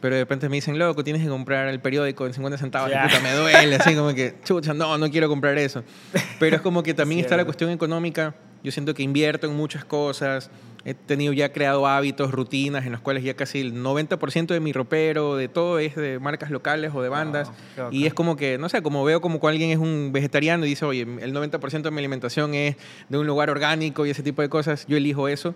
Pero 0.00 0.14
de 0.14 0.22
repente 0.22 0.48
me 0.48 0.56
dicen, 0.56 0.78
loco, 0.78 1.04
tienes 1.04 1.20
que 1.22 1.28
comprar 1.28 1.68
el 1.68 1.80
periódico 1.80 2.26
en 2.26 2.32
50 2.32 2.56
centavos. 2.56 2.88
y 2.88 2.92
Ya. 2.94 3.02
puta, 3.02 3.20
me 3.20 3.34
duele. 3.34 3.76
Así 3.76 3.94
como 3.94 4.14
que, 4.14 4.36
chucha, 4.42 4.72
no, 4.72 4.96
no 4.96 5.10
quiero 5.10 5.28
comprar 5.28 5.58
eso. 5.58 5.84
Pero 6.38 6.56
es 6.56 6.62
como 6.62 6.82
que 6.82 6.94
también 6.94 7.20
está 7.20 7.36
la 7.36 7.44
cuestión 7.44 7.68
económica. 7.68 8.34
Yo 8.62 8.72
siento 8.72 8.94
que 8.94 9.02
invierto 9.02 9.46
en 9.46 9.56
muchas 9.56 9.84
cosas. 9.84 10.50
He 10.84 10.94
tenido 10.94 11.32
ya 11.32 11.52
creado 11.52 11.86
hábitos, 11.86 12.30
rutinas 12.30 12.86
en 12.86 12.92
los 12.92 13.00
cuales 13.00 13.22
ya 13.22 13.34
casi 13.34 13.60
el 13.60 13.74
90% 13.74 14.46
de 14.46 14.60
mi 14.60 14.72
ropero, 14.72 15.36
de 15.36 15.48
todo 15.48 15.78
es 15.78 15.94
de 15.94 16.18
marcas 16.18 16.50
locales 16.50 16.92
o 16.94 17.02
de 17.02 17.10
bandas. 17.10 17.50
Bacán. 17.76 17.92
y 17.92 18.06
es 18.06 18.14
como 18.14 18.36
que, 18.36 18.56
no 18.56 18.68
sé, 18.70 18.82
como 18.82 19.04
veo 19.04 19.20
como 19.20 19.40
que 19.40 19.46
alguien 19.46 19.70
es 19.70 19.78
un 19.78 20.10
vegetariano 20.12 20.64
y 20.64 20.70
dice, 20.70 20.86
oye, 20.86 21.02
el 21.02 21.34
90% 21.34 21.82
de 21.82 21.90
mi 21.90 21.98
alimentación 21.98 22.54
es 22.54 22.76
de 23.08 23.18
un 23.18 23.26
lugar 23.26 23.50
orgánico 23.50 24.06
y 24.06 24.10
ese 24.10 24.22
tipo 24.22 24.40
de 24.40 24.48
cosas, 24.48 24.86
yo 24.86 24.96
elijo 24.96 25.28
eso. 25.28 25.54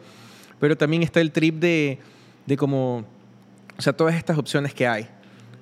Pero 0.60 0.76
también 0.76 1.02
está 1.02 1.20
el 1.20 1.32
trip 1.32 1.56
de, 1.56 1.98
de 2.46 2.56
como, 2.56 3.04
o 3.78 3.82
sea, 3.82 3.94
todas 3.94 4.14
estas 4.14 4.36
opciones 4.36 4.74
que 4.74 4.86
hay. 4.86 5.08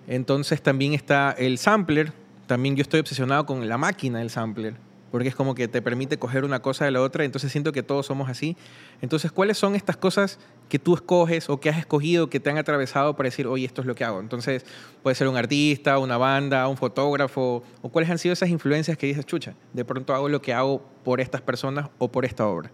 Entonces 0.08 0.60
también 0.60 0.92
está 0.92 1.32
el 1.38 1.58
sampler, 1.58 2.12
también 2.46 2.76
yo 2.76 2.82
estoy 2.82 3.00
obsesionado 3.00 3.46
con 3.46 3.68
la 3.68 3.78
máquina 3.78 4.18
del 4.18 4.30
sampler, 4.30 4.74
porque 5.12 5.28
es 5.28 5.36
como 5.36 5.54
que 5.54 5.68
te 5.68 5.82
permite 5.82 6.18
coger 6.18 6.44
una 6.44 6.62
cosa 6.62 6.86
de 6.86 6.90
la 6.90 7.02
otra, 7.02 7.24
entonces 7.24 7.52
siento 7.52 7.70
que 7.70 7.82
todos 7.82 8.06
somos 8.06 8.30
así. 8.30 8.56
Entonces, 9.02 9.30
¿cuáles 9.30 9.58
son 9.58 9.74
estas 9.74 9.98
cosas 9.98 10.38
que 10.70 10.78
tú 10.78 10.94
escoges 10.94 11.50
o 11.50 11.60
que 11.60 11.68
has 11.68 11.78
escogido 11.78 12.30
que 12.30 12.40
te 12.40 12.48
han 12.48 12.56
atravesado 12.56 13.14
para 13.14 13.26
decir, 13.26 13.46
oye, 13.46 13.66
esto 13.66 13.82
es 13.82 13.86
lo 13.86 13.94
que 13.94 14.04
hago? 14.04 14.20
Entonces, 14.20 14.64
puede 15.02 15.14
ser 15.14 15.28
un 15.28 15.36
artista, 15.36 15.98
una 15.98 16.16
banda, 16.16 16.66
un 16.66 16.78
fotógrafo, 16.78 17.62
o 17.82 17.88
cuáles 17.90 18.10
han 18.10 18.18
sido 18.18 18.32
esas 18.32 18.48
influencias 18.48 18.96
que 18.96 19.06
dices, 19.06 19.26
chucha, 19.26 19.54
de 19.74 19.84
pronto 19.84 20.14
hago 20.14 20.30
lo 20.30 20.40
que 20.40 20.54
hago 20.54 20.82
por 21.04 21.20
estas 21.20 21.42
personas 21.42 21.90
o 21.98 22.10
por 22.10 22.24
esta 22.24 22.46
obra. 22.46 22.70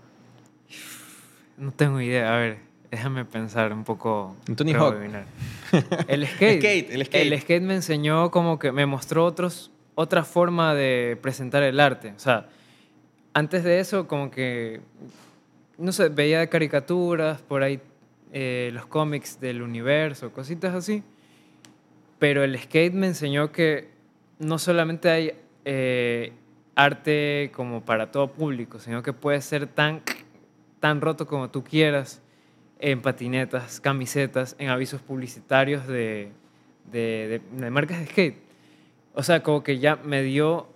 No 1.57 1.73
tengo 1.73 2.01
idea, 2.01 2.37
a 2.37 2.39
ver, 2.39 2.59
déjame 2.89 3.25
pensar 3.25 3.73
un 3.73 3.83
poco. 3.83 4.37
Creo 4.45 4.81
Hawk. 4.81 4.95
El 6.07 6.25
skate. 6.29 6.59
skate, 6.61 6.91
el 6.93 7.05
skate. 7.05 7.33
El 7.33 7.41
skate 7.41 7.63
me 7.65 7.75
enseñó 7.75 8.31
como 8.31 8.61
que 8.61 8.71
me 8.71 8.87
mostró 8.87 9.25
otros, 9.25 9.73
otra 10.01 10.23
forma 10.23 10.75
de 10.77 11.19
presentar 11.21 11.65
el 11.65 11.81
arte. 11.81 12.13
O 12.17 12.21
sea, 12.21 12.47
antes 13.35 13.65
de 13.65 13.81
eso 13.81 14.07
como 14.07 14.31
que, 14.31 14.81
no 15.77 15.91
sé, 15.91 16.09
veía 16.09 16.47
caricaturas, 16.47 17.43
por 17.43 17.65
ahí 17.65 17.81
eh, 18.33 18.71
los 18.73 18.87
cómics 18.87 19.41
del 19.41 19.61
universo, 19.61 20.31
cositas 20.33 20.73
así. 20.73 21.03
Pero 22.21 22.45
el 22.45 22.57
skate 22.57 22.95
me 22.95 23.09
enseñó 23.09 23.51
que 23.51 23.89
no 24.39 24.59
solamente 24.61 25.11
hay 25.11 25.33
eh, 25.65 26.33
arte 26.77 27.51
como 27.53 27.85
para 27.85 28.13
todo 28.13 28.29
público, 28.31 28.79
sino 28.79 29.03
que 29.03 29.13
puede 29.13 29.41
ser 29.41 29.67
tan, 29.67 30.03
tan 30.79 31.01
roto 31.01 31.27
como 31.27 31.51
tú 31.51 31.65
quieras 31.65 32.23
en 32.79 33.03
patinetas, 33.03 33.81
camisetas, 33.81 34.55
en 34.61 34.69
avisos 34.69 35.03
publicitarios 35.03 35.89
de, 35.89 36.31
de, 36.93 37.41
de- 37.51 37.61
de 37.65 37.71
marcas 37.71 37.99
de 37.99 38.07
skate. 38.07 38.48
O 39.19 39.25
sea, 39.25 39.43
como 39.43 39.65
que 39.65 39.81
ya 39.81 39.97
me 39.97 40.23
dio 40.23 40.69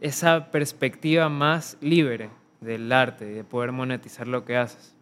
esa 0.00 0.52
perspectiva 0.52 1.28
más 1.28 1.76
libre 1.80 2.30
del 2.60 2.92
arte 2.92 3.28
y 3.28 3.34
de 3.34 3.42
poder 3.42 3.72
monetizar 3.72 4.28
lo 4.28 4.44
que 4.44 4.56
haces. 4.56 4.94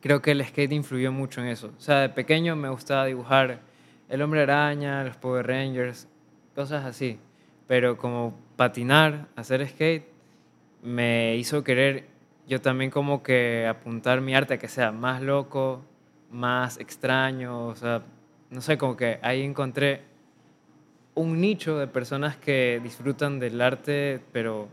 Creo 0.00 0.22
que 0.22 0.30
el 0.30 0.44
skate 0.46 0.70
influyó 0.70 1.10
mucho 1.10 1.40
en 1.40 1.48
eso. 1.48 1.72
O 1.76 1.80
sea, 1.80 1.98
de 1.98 2.10
pequeño 2.10 2.54
me 2.54 2.68
gustaba 2.68 3.06
dibujar 3.06 3.62
el 4.08 4.22
hombre 4.22 4.42
araña, 4.42 5.02
los 5.02 5.16
Power 5.16 5.48
Rangers, 5.48 6.06
cosas 6.54 6.84
así. 6.84 7.18
Pero 7.66 7.96
como 7.96 8.38
patinar, 8.54 9.26
hacer 9.34 9.68
skate, 9.68 10.06
me 10.80 11.34
hizo 11.34 11.64
querer 11.64 12.06
yo 12.46 12.60
también 12.60 12.92
como 12.92 13.24
que 13.24 13.66
apuntar 13.66 14.20
mi 14.20 14.32
arte 14.32 14.54
a 14.54 14.58
que 14.58 14.68
sea 14.68 14.92
más 14.92 15.20
loco, 15.20 15.84
más 16.30 16.78
extraño, 16.78 17.66
o 17.66 17.74
sea, 17.74 18.04
no 18.54 18.60
sé, 18.60 18.78
como 18.78 18.96
que 18.96 19.18
ahí 19.22 19.42
encontré 19.42 20.00
un 21.14 21.40
nicho 21.40 21.76
de 21.78 21.86
personas 21.86 22.36
que 22.36 22.80
disfrutan 22.82 23.38
del 23.38 23.60
arte, 23.60 24.20
pero 24.32 24.68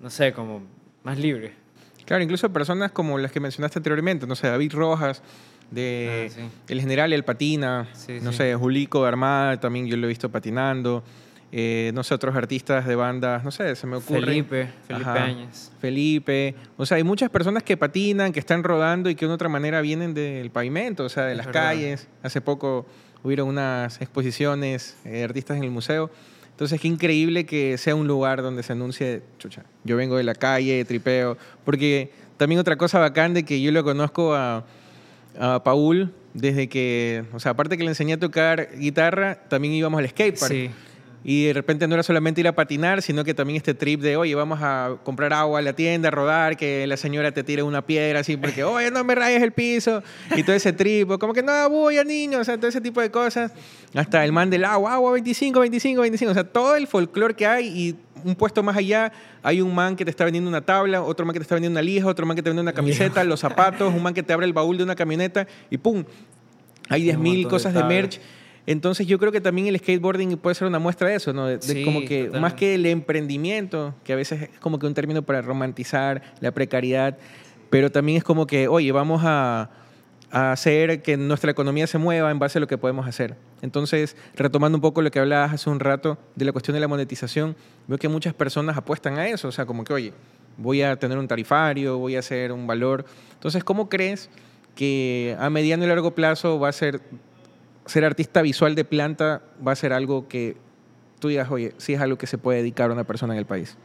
no 0.00 0.10
sé, 0.10 0.32
como 0.32 0.62
más 1.04 1.18
libre. 1.18 1.52
Claro, 2.04 2.22
incluso 2.22 2.52
personas 2.52 2.90
como 2.90 3.16
las 3.18 3.30
que 3.32 3.38
mencionaste 3.40 3.78
anteriormente, 3.78 4.26
no 4.26 4.34
sé, 4.34 4.48
David 4.48 4.72
Rojas, 4.74 5.22
de 5.70 6.26
Ah, 6.28 6.34
sí. 6.34 6.40
El 6.72 6.80
General 6.80 7.12
El 7.12 7.22
Patina, 7.24 7.88
Sí, 7.92 8.18
no 8.20 8.32
sí. 8.32 8.38
sé, 8.38 8.54
Julico 8.56 9.02
de 9.02 9.08
Armada, 9.08 9.60
también 9.60 9.86
yo 9.86 9.96
lo 9.96 10.06
he 10.06 10.08
visto 10.08 10.28
patinando, 10.28 11.04
eh, 11.52 11.90
no 11.94 12.04
sé, 12.04 12.14
otros 12.14 12.34
artistas 12.36 12.86
de 12.86 12.94
bandas, 12.94 13.42
no 13.44 13.50
sé, 13.50 13.74
se 13.74 13.86
me 13.86 13.96
ocurre. 13.96 14.20
Felipe, 14.20 14.68
Felipe. 14.86 15.10
Áñez. 15.10 15.72
Felipe, 15.80 16.54
o 16.76 16.86
sea, 16.86 16.96
hay 16.96 17.04
muchas 17.04 17.28
personas 17.30 17.62
que 17.62 17.76
patinan, 17.76 18.32
que 18.32 18.38
están 18.40 18.62
rodando 18.62 19.10
y 19.10 19.14
que 19.16 19.26
de 19.26 19.32
otra 19.32 19.48
manera 19.48 19.80
vienen 19.80 20.14
del 20.14 20.50
pavimento, 20.50 21.04
o 21.04 21.08
sea, 21.08 21.24
de 21.24 21.32
Es 21.32 21.36
las 21.38 21.46
verdad. 21.46 21.62
calles. 21.62 22.08
Hace 22.22 22.40
poco 22.40 22.86
hubieron 23.22 23.48
unas 23.48 24.00
exposiciones 24.00 24.96
eh, 25.04 25.10
de 25.10 25.24
artistas 25.24 25.56
en 25.56 25.64
el 25.64 25.70
museo. 25.70 26.10
Entonces, 26.50 26.80
qué 26.80 26.88
increíble 26.88 27.46
que 27.46 27.78
sea 27.78 27.94
un 27.94 28.06
lugar 28.06 28.42
donde 28.42 28.62
se 28.62 28.72
anuncie, 28.72 29.22
chucha, 29.38 29.64
yo 29.82 29.96
vengo 29.96 30.16
de 30.18 30.24
la 30.24 30.34
calle, 30.34 30.84
tripeo, 30.84 31.36
porque 31.64 32.12
también 32.36 32.60
otra 32.60 32.76
cosa 32.76 32.98
bacán 32.98 33.32
de 33.34 33.44
que 33.44 33.60
yo 33.62 33.72
lo 33.72 33.82
conozco 33.82 34.34
a, 34.34 34.64
a 35.38 35.64
Paul 35.64 36.12
desde 36.34 36.68
que, 36.68 37.24
o 37.32 37.40
sea, 37.40 37.52
aparte 37.52 37.76
que 37.78 37.82
le 37.82 37.88
enseñé 37.88 38.12
a 38.12 38.18
tocar 38.18 38.68
guitarra, 38.78 39.36
también 39.48 39.72
íbamos 39.74 39.98
al 40.00 40.08
skatepark. 40.10 40.52
Sí, 40.52 40.70
Y 41.22 41.46
de 41.46 41.52
repente 41.52 41.86
no 41.86 41.94
era 41.94 42.02
solamente 42.02 42.40
ir 42.40 42.48
a 42.48 42.54
patinar, 42.54 43.02
sino 43.02 43.24
que 43.24 43.34
también 43.34 43.58
este 43.58 43.74
trip 43.74 44.00
de, 44.00 44.16
oye, 44.16 44.34
vamos 44.34 44.60
a 44.62 44.96
comprar 45.04 45.34
agua 45.34 45.58
a 45.58 45.62
la 45.62 45.74
tienda, 45.74 46.08
a 46.08 46.10
rodar, 46.10 46.56
que 46.56 46.86
la 46.86 46.96
señora 46.96 47.30
te 47.32 47.44
tire 47.44 47.62
una 47.62 47.84
piedra 47.84 48.20
así, 48.20 48.38
porque, 48.38 48.64
oye, 48.64 48.90
no 48.90 49.04
me 49.04 49.14
rayes 49.14 49.42
el 49.42 49.52
piso, 49.52 50.02
y 50.34 50.42
todo 50.42 50.56
ese 50.56 50.72
trip, 50.72 51.18
como 51.18 51.34
que 51.34 51.42
no, 51.42 51.68
bulla, 51.68 52.04
niño, 52.04 52.38
o 52.38 52.44
sea, 52.44 52.56
todo 52.56 52.68
ese 52.68 52.80
tipo 52.80 53.02
de 53.02 53.10
cosas. 53.10 53.52
Hasta 53.94 54.24
el 54.24 54.32
man 54.32 54.48
del 54.48 54.64
agua, 54.64 54.94
agua 54.94 55.12
25, 55.12 55.60
25, 55.60 56.00
25, 56.00 56.30
o 56.30 56.34
sea, 56.34 56.44
todo 56.44 56.74
el 56.76 56.86
folclore 56.86 57.34
que 57.34 57.46
hay 57.46 57.66
y 57.66 57.96
un 58.24 58.34
puesto 58.34 58.62
más 58.62 58.76
allá, 58.76 59.12
hay 59.42 59.60
un 59.60 59.74
man 59.74 59.96
que 59.96 60.06
te 60.06 60.10
está 60.10 60.24
vendiendo 60.24 60.48
una 60.48 60.62
tabla, 60.62 61.02
otro 61.02 61.26
man 61.26 61.34
que 61.34 61.40
te 61.40 61.42
está 61.42 61.54
vendiendo 61.54 61.78
una 61.78 61.82
lija, 61.82 62.06
otro 62.06 62.24
man 62.24 62.34
que 62.34 62.42
te 62.42 62.48
vende 62.48 62.62
una 62.62 62.72
camiseta, 62.72 63.24
los 63.24 63.40
zapatos, 63.40 63.92
un 63.92 64.02
man 64.02 64.14
que 64.14 64.22
te 64.22 64.32
abre 64.32 64.46
el 64.46 64.54
baúl 64.54 64.78
de 64.78 64.84
una 64.84 64.94
camioneta, 64.94 65.46
y 65.68 65.76
pum, 65.76 66.02
hay 66.88 67.10
Un 67.10 67.16
10.000 67.16 67.18
montón 67.18 67.42
de 67.42 67.48
cosas 67.48 67.74
de 67.74 67.84
merch. 67.84 68.20
Entonces 68.66 69.06
yo 69.06 69.18
creo 69.18 69.32
que 69.32 69.40
también 69.40 69.66
el 69.66 69.78
skateboarding 69.78 70.36
puede 70.36 70.54
ser 70.54 70.68
una 70.68 70.78
muestra 70.78 71.08
de 71.08 71.16
eso, 71.16 71.32
¿no? 71.32 71.46
De, 71.46 71.58
como 71.84 72.00
que 72.00 72.24
totalmente. 72.24 72.40
más 72.40 72.54
que 72.54 72.74
el 72.74 72.86
emprendimiento, 72.86 73.94
que 74.04 74.12
a 74.12 74.16
veces 74.16 74.42
es 74.42 74.58
como 74.60 74.78
que 74.78 74.86
un 74.86 74.94
término 74.94 75.22
para 75.22 75.42
romantizar 75.42 76.22
la 76.40 76.52
precariedad, 76.52 77.16
pero 77.70 77.90
también 77.90 78.18
es 78.18 78.24
como 78.24 78.46
que, 78.46 78.68
oye, 78.68 78.92
vamos 78.92 79.22
a, 79.24 79.70
a 80.30 80.52
hacer 80.52 81.02
que 81.02 81.16
nuestra 81.16 81.50
economía 81.50 81.86
se 81.86 81.98
mueva 81.98 82.30
en 82.30 82.38
base 82.38 82.58
a 82.58 82.60
lo 82.60 82.66
que 82.66 82.78
podemos 82.78 83.06
hacer. 83.06 83.36
Entonces, 83.62 84.16
retomando 84.36 84.76
un 84.76 84.82
poco 84.82 85.02
lo 85.02 85.10
que 85.10 85.18
hablabas 85.18 85.52
hace 85.52 85.70
un 85.70 85.80
rato 85.80 86.18
de 86.36 86.44
la 86.44 86.52
cuestión 86.52 86.74
de 86.74 86.80
la 86.80 86.88
monetización, 86.88 87.56
veo 87.88 87.98
que 87.98 88.08
muchas 88.08 88.34
personas 88.34 88.76
apuestan 88.76 89.18
a 89.18 89.28
eso, 89.28 89.48
o 89.48 89.52
sea, 89.52 89.66
como 89.66 89.84
que, 89.84 89.92
oye, 89.92 90.12
voy 90.56 90.82
a 90.82 90.96
tener 90.96 91.18
un 91.18 91.26
tarifario, 91.26 91.98
voy 91.98 92.16
a 92.16 92.20
hacer 92.20 92.52
un 92.52 92.66
valor. 92.66 93.04
Entonces, 93.32 93.64
¿cómo 93.64 93.88
crees 93.88 94.30
que 94.74 95.36
a 95.38 95.50
mediano 95.50 95.84
y 95.84 95.88
largo 95.88 96.14
plazo 96.14 96.60
va 96.60 96.68
a 96.68 96.72
ser 96.72 97.00
ser 97.90 98.04
artista 98.04 98.40
visual 98.40 98.76
de 98.76 98.84
planta 98.84 99.42
va 99.66 99.72
a 99.72 99.76
ser 99.76 99.92
algo 99.92 100.28
que 100.28 100.56
tú 101.18 101.26
digas, 101.26 101.50
oye, 101.50 101.74
sí 101.76 101.94
es 101.94 102.00
algo 102.00 102.16
que 102.16 102.28
se 102.28 102.38
puede 102.38 102.58
dedicar 102.58 102.90
a 102.90 102.92
una 102.92 103.02
persona 103.02 103.34
en 103.34 103.40
el 103.40 103.46
país. 103.46 103.76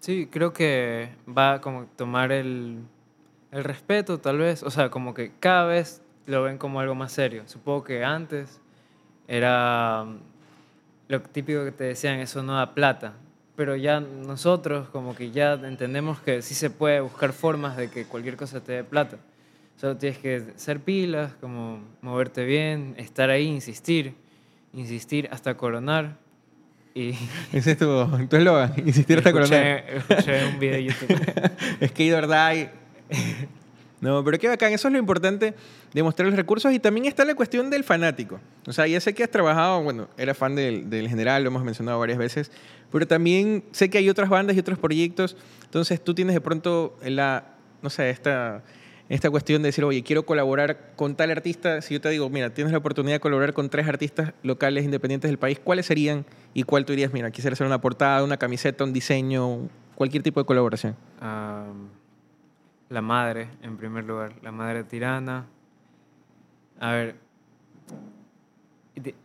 Sí, 0.00 0.28
creo 0.30 0.52
que 0.52 1.08
va 1.26 1.54
a 1.54 1.60
como 1.62 1.86
tomar 1.96 2.32
el, 2.32 2.80
el 3.50 3.64
respeto, 3.64 4.18
tal 4.18 4.36
vez. 4.36 4.62
O 4.62 4.70
sea, 4.70 4.90
como 4.90 5.14
que 5.14 5.32
cada 5.40 5.64
vez 5.64 6.02
lo 6.26 6.42
ven 6.42 6.58
como 6.58 6.78
algo 6.78 6.94
más 6.94 7.12
serio. 7.12 7.44
Supongo 7.46 7.82
que 7.82 8.04
antes 8.04 8.60
era 9.26 10.04
mm, 10.04 10.18
lo 11.08 11.22
típico 11.22 11.64
que 11.64 11.72
te 11.72 11.84
decían, 11.84 12.20
eso 12.20 12.42
no 12.42 12.56
da 12.56 12.74
plata. 12.74 13.14
Pero 13.56 13.74
ya 13.74 14.00
nosotros 14.00 14.90
como 14.90 15.16
que 15.16 15.30
ya 15.30 15.54
entendemos 15.54 16.20
que 16.20 16.42
sí 16.42 16.54
se 16.54 16.68
puede 16.68 17.00
buscar 17.00 17.32
formas 17.32 17.78
de 17.78 17.88
que 17.88 18.04
cualquier 18.04 18.36
cosa 18.36 18.60
te 18.60 18.72
dé 18.72 18.84
plata. 18.84 19.16
Solo 19.76 19.96
tienes 19.96 20.18
que 20.18 20.42
ser 20.56 20.80
pilas, 20.80 21.32
como 21.40 21.80
moverte 22.00 22.44
bien, 22.44 22.94
estar 22.96 23.28
ahí, 23.28 23.46
insistir, 23.46 24.14
insistir 24.72 25.28
hasta 25.30 25.56
coronar. 25.56 26.16
Y 26.94 27.10
Ese 27.52 27.72
es 27.72 27.78
tu, 27.78 27.86
tu 28.28 28.36
eslogan, 28.36 28.72
insistir 28.86 29.18
hasta 29.18 29.32
coronar. 29.32 29.84
escuché, 29.86 30.14
escuché 30.14 30.46
un 30.46 30.58
video 30.58 30.76
de 30.76 30.84
YouTube. 30.84 31.88
Skate 31.88 32.14
or 32.14 32.26
die. 32.26 32.70
No, 34.00 34.22
pero 34.24 34.38
qué 34.38 34.48
bacán. 34.48 34.72
Eso 34.72 34.88
es 34.88 34.92
lo 34.92 34.98
importante 34.98 35.54
de 35.92 36.02
mostrar 36.02 36.26
los 36.26 36.36
recursos. 36.36 36.72
Y 36.72 36.78
también 36.78 37.06
está 37.06 37.24
la 37.24 37.34
cuestión 37.34 37.68
del 37.70 37.84
fanático. 37.84 38.40
O 38.66 38.72
sea, 38.72 38.86
ya 38.86 39.00
sé 39.00 39.14
que 39.14 39.24
has 39.24 39.30
trabajado, 39.30 39.82
bueno, 39.82 40.08
era 40.16 40.34
fan 40.34 40.54
del, 40.54 40.88
del 40.88 41.08
general, 41.08 41.42
lo 41.42 41.48
hemos 41.48 41.64
mencionado 41.64 41.98
varias 41.98 42.18
veces. 42.18 42.50
Pero 42.92 43.06
también 43.06 43.64
sé 43.72 43.90
que 43.90 43.98
hay 43.98 44.08
otras 44.08 44.28
bandas 44.28 44.56
y 44.56 44.58
otros 44.58 44.78
proyectos. 44.78 45.36
Entonces 45.64 46.02
tú 46.02 46.14
tienes 46.14 46.34
de 46.34 46.40
pronto 46.40 46.96
la, 47.02 47.44
no 47.82 47.90
sé, 47.90 48.10
esta, 48.10 48.62
esta 49.08 49.30
cuestión 49.30 49.62
de 49.62 49.68
decir, 49.68 49.84
oye, 49.84 50.02
quiero 50.02 50.26
colaborar 50.26 50.92
con 50.96 51.14
tal 51.14 51.30
artista. 51.30 51.80
Si 51.80 51.94
yo 51.94 52.00
te 52.00 52.08
digo, 52.08 52.28
mira, 52.28 52.50
tienes 52.50 52.72
la 52.72 52.78
oportunidad 52.78 53.16
de 53.16 53.20
colaborar 53.20 53.52
con 53.52 53.68
tres 53.70 53.86
artistas 53.86 54.32
locales 54.42 54.84
independientes 54.84 55.30
del 55.30 55.38
país, 55.38 55.60
¿cuáles 55.62 55.86
serían 55.86 56.24
y 56.54 56.64
cuál 56.64 56.84
tú 56.84 56.92
dirías, 56.92 57.12
mira, 57.12 57.30
quisiera 57.30 57.54
hacer 57.54 57.66
una 57.66 57.80
portada, 57.80 58.24
una 58.24 58.36
camiseta, 58.36 58.82
un 58.84 58.92
diseño, 58.92 59.68
cualquier 59.94 60.22
tipo 60.22 60.40
de 60.40 60.46
colaboración? 60.46 60.96
La 62.88 63.00
madre, 63.02 63.48
en 63.62 63.76
primer 63.76 64.04
lugar, 64.04 64.34
la 64.42 64.52
madre 64.52 64.84
tirana. 64.84 65.46
A 66.78 66.92
ver, 66.92 67.16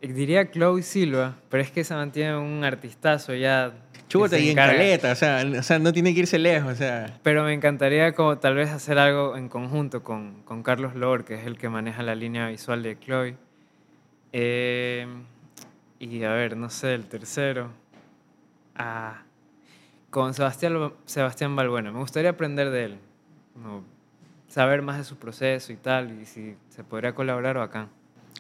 diría 0.02 0.52
Chloe 0.52 0.84
Silva, 0.84 1.36
pero 1.50 1.64
es 1.64 1.72
que 1.72 1.84
se 1.84 1.94
mantiene 1.94 2.38
un 2.38 2.64
artistazo 2.64 3.34
ya. 3.34 3.74
se 4.08 4.40
y 4.42 4.50
en 4.50 4.56
caleta, 4.56 5.12
o 5.12 5.16
sea, 5.16 5.44
o 5.60 5.64
sea, 5.64 5.80
no 5.80 5.94
tiene 5.94 6.14
que 6.14 6.22
irse 6.22 6.38
lejos, 6.38 6.74
o 6.74 6.76
sea. 6.76 7.20
Pero 7.24 7.44
me 7.44 7.54
encantaría 7.54 8.14
como 8.14 8.38
tal 8.38 8.56
vez 8.56 8.70
hacer 8.70 9.00
algo 9.00 9.38
en 9.38 9.50
conjunto 9.50 10.04
con, 10.04 10.44
con 10.44 10.64
Carlos 10.64 10.96
Lor, 10.96 11.24
que 11.24 11.36
es 11.36 11.46
el 11.46 11.58
que 11.58 11.70
maneja 11.70 12.04
la 12.04 12.16
línea 12.16 12.48
visual 12.50 12.84
de 12.84 13.00
Chloe. 13.00 13.38
Eh, 14.34 15.08
y 16.00 16.24
a 16.24 16.34
ver, 16.34 16.58
no 16.58 16.70
sé, 16.70 16.94
el 16.94 17.06
tercero. 17.06 17.72
Ah, 18.76 19.24
con 20.10 20.34
Sebastián, 20.34 20.94
Sebastián 21.06 21.56
Balbuena. 21.56 21.92
Me 21.92 22.00
gustaría 22.00 22.32
aprender 22.32 22.70
de 22.70 22.86
él. 22.86 22.98
saber 24.48 24.82
más 24.82 24.98
de 24.98 25.04
su 25.06 25.18
proceso 25.18 25.72
y 25.72 25.78
tal. 25.78 26.20
Y 26.22 26.26
si 26.26 26.56
se 26.70 26.84
podría 26.84 27.14
colaborar 27.14 27.58
o 27.58 27.62
acá. 27.62 27.88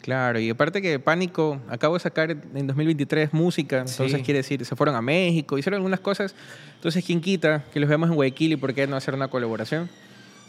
Claro, 0.01 0.39
y 0.39 0.49
aparte 0.49 0.82
que 0.82 0.97
Pánico 0.99 1.60
acabo 1.69 1.93
de 1.93 1.99
sacar 1.99 2.32
en 2.32 2.65
2023 2.67 3.34
música, 3.34 3.80
entonces 3.80 4.13
Sí. 4.13 4.23
quiere 4.23 4.39
decir, 4.39 4.65
se 4.65 4.75
fueron 4.75 4.95
a 4.95 5.01
México, 5.01 5.58
hicieron 5.60 5.77
algunas 5.77 5.99
cosas, 5.99 6.34
entonces 6.75 7.06
quién 7.06 7.21
quita 7.21 7.63
que 7.71 7.80
los 7.80 7.88
veamos 7.88 8.10
en 8.10 8.15
Guayaquil 8.15 8.54
y 8.54 8.56
por 8.56 8.73
qué 8.73 8.88
no 8.88 8.95
hacer 8.95 9.13
una 9.13 9.27
colaboración. 9.27 9.89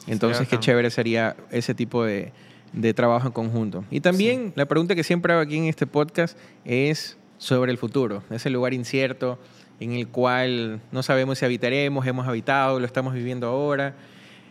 Entonces 0.07 0.49
qué 0.49 0.57
bacán. 0.57 0.61
chévere 0.61 0.91
sería 0.91 1.37
ese 1.51 1.75
tipo 1.75 2.03
de, 2.05 2.33
de 2.73 2.95
trabajo 2.95 3.27
en 3.27 3.33
conjunto. 3.35 3.85
Y 3.91 4.01
también 4.01 4.53
la 4.57 4.65
pregunta 4.67 4.95
que 4.95 5.05
siempre 5.05 5.33
hago 5.35 5.43
aquí 5.43 5.59
en 5.59 5.65
este 5.67 5.87
podcast 5.87 6.39
es 6.65 7.19
sobre 7.37 7.71
el 7.73 7.79
futuro, 7.79 8.23
ese 8.31 8.49
lugar 8.49 8.73
incierto 8.73 9.39
en 9.81 9.93
el 9.93 10.09
cual 10.09 10.81
no 10.93 11.03
sabemos 11.03 11.39
si 11.39 11.45
habitaremos, 11.45 12.07
hemos 12.07 12.27
habitado, 12.27 12.81
lo 12.81 12.87
estamos 12.87 13.13
viviendo 13.15 13.49
ahora. 13.49 13.95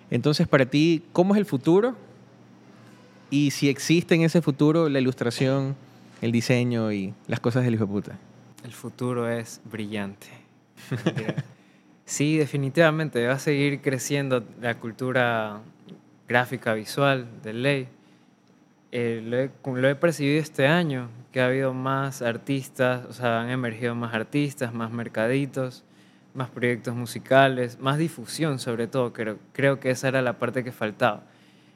Entonces, 0.10 0.46
para 0.48 0.66
ti, 0.66 1.04
¿cómo 1.14 1.34
es 1.34 1.40
el 1.40 1.46
futuro? 1.46 1.96
Y 3.32 3.52
si 3.52 3.70
existe 3.70 4.14
en 4.14 4.22
ese 4.22 4.42
futuro 4.42 4.90
la 4.90 5.00
ilustración, 5.00 5.76
el 6.22 6.32
diseño 6.32 6.92
y 6.92 7.14
las 7.28 7.40
cosas 7.40 7.64
del 7.64 7.74
hijo 7.74 7.86
de 7.86 7.92
puta. 7.92 8.20
El 8.64 8.74
futuro 8.74 9.28
es 9.28 9.62
brillante. 9.66 10.28
Sí, 12.12 12.38
definitivamente 12.38 13.26
va 13.26 13.36
a 13.36 13.40
seguir 13.40 13.80
creciendo 13.80 14.44
la 14.60 14.78
cultura 14.80 15.62
gráfica 16.28 16.74
visual 16.74 17.26
de 17.42 17.54
ley. 17.54 17.88
Eh, 18.92 19.22
lo, 19.24 19.38
he, 19.38 19.82
lo 19.82 19.88
he 19.88 19.96
percibido 19.96 20.42
este 20.42 20.68
año, 20.68 21.08
que 21.32 21.40
ha 21.40 21.46
habido 21.46 21.74
más 21.74 22.22
artistas, 22.22 23.06
o 23.06 23.14
sea, 23.14 23.40
han 23.40 23.50
emergido 23.50 23.96
más 23.96 24.14
artistas, 24.14 24.74
más 24.74 24.92
mercaditos, 24.92 25.86
más 26.34 26.50
proyectos 26.50 26.96
musicales, 26.96 27.80
más 27.80 27.98
difusión 27.98 28.60
sobre 28.60 28.88
todo. 28.88 29.14
Creo, 29.14 29.38
creo 29.54 29.80
que 29.80 29.92
esa 29.92 30.10
era 30.10 30.22
la 30.22 30.38
parte 30.38 30.66
que 30.66 30.74
faltaba. 30.74 31.24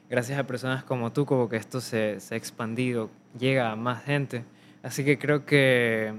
Gracias 0.08 0.38
a 0.38 0.46
personas 0.46 0.84
como 0.84 1.12
tú, 1.12 1.26
como 1.26 1.48
que 1.48 1.56
esto 1.56 1.80
se, 1.80 2.20
se 2.20 2.34
ha 2.34 2.38
expandido, 2.38 3.10
llega 3.38 3.72
a 3.72 3.76
más 3.76 4.04
gente. 4.04 4.44
Así 4.82 5.04
que 5.04 5.18
creo 5.18 5.44
que 5.44 6.14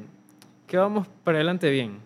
que 0.68 0.78
vamos 0.78 1.08
para 1.24 1.38
adelante 1.38 1.70
bien. 1.72 2.00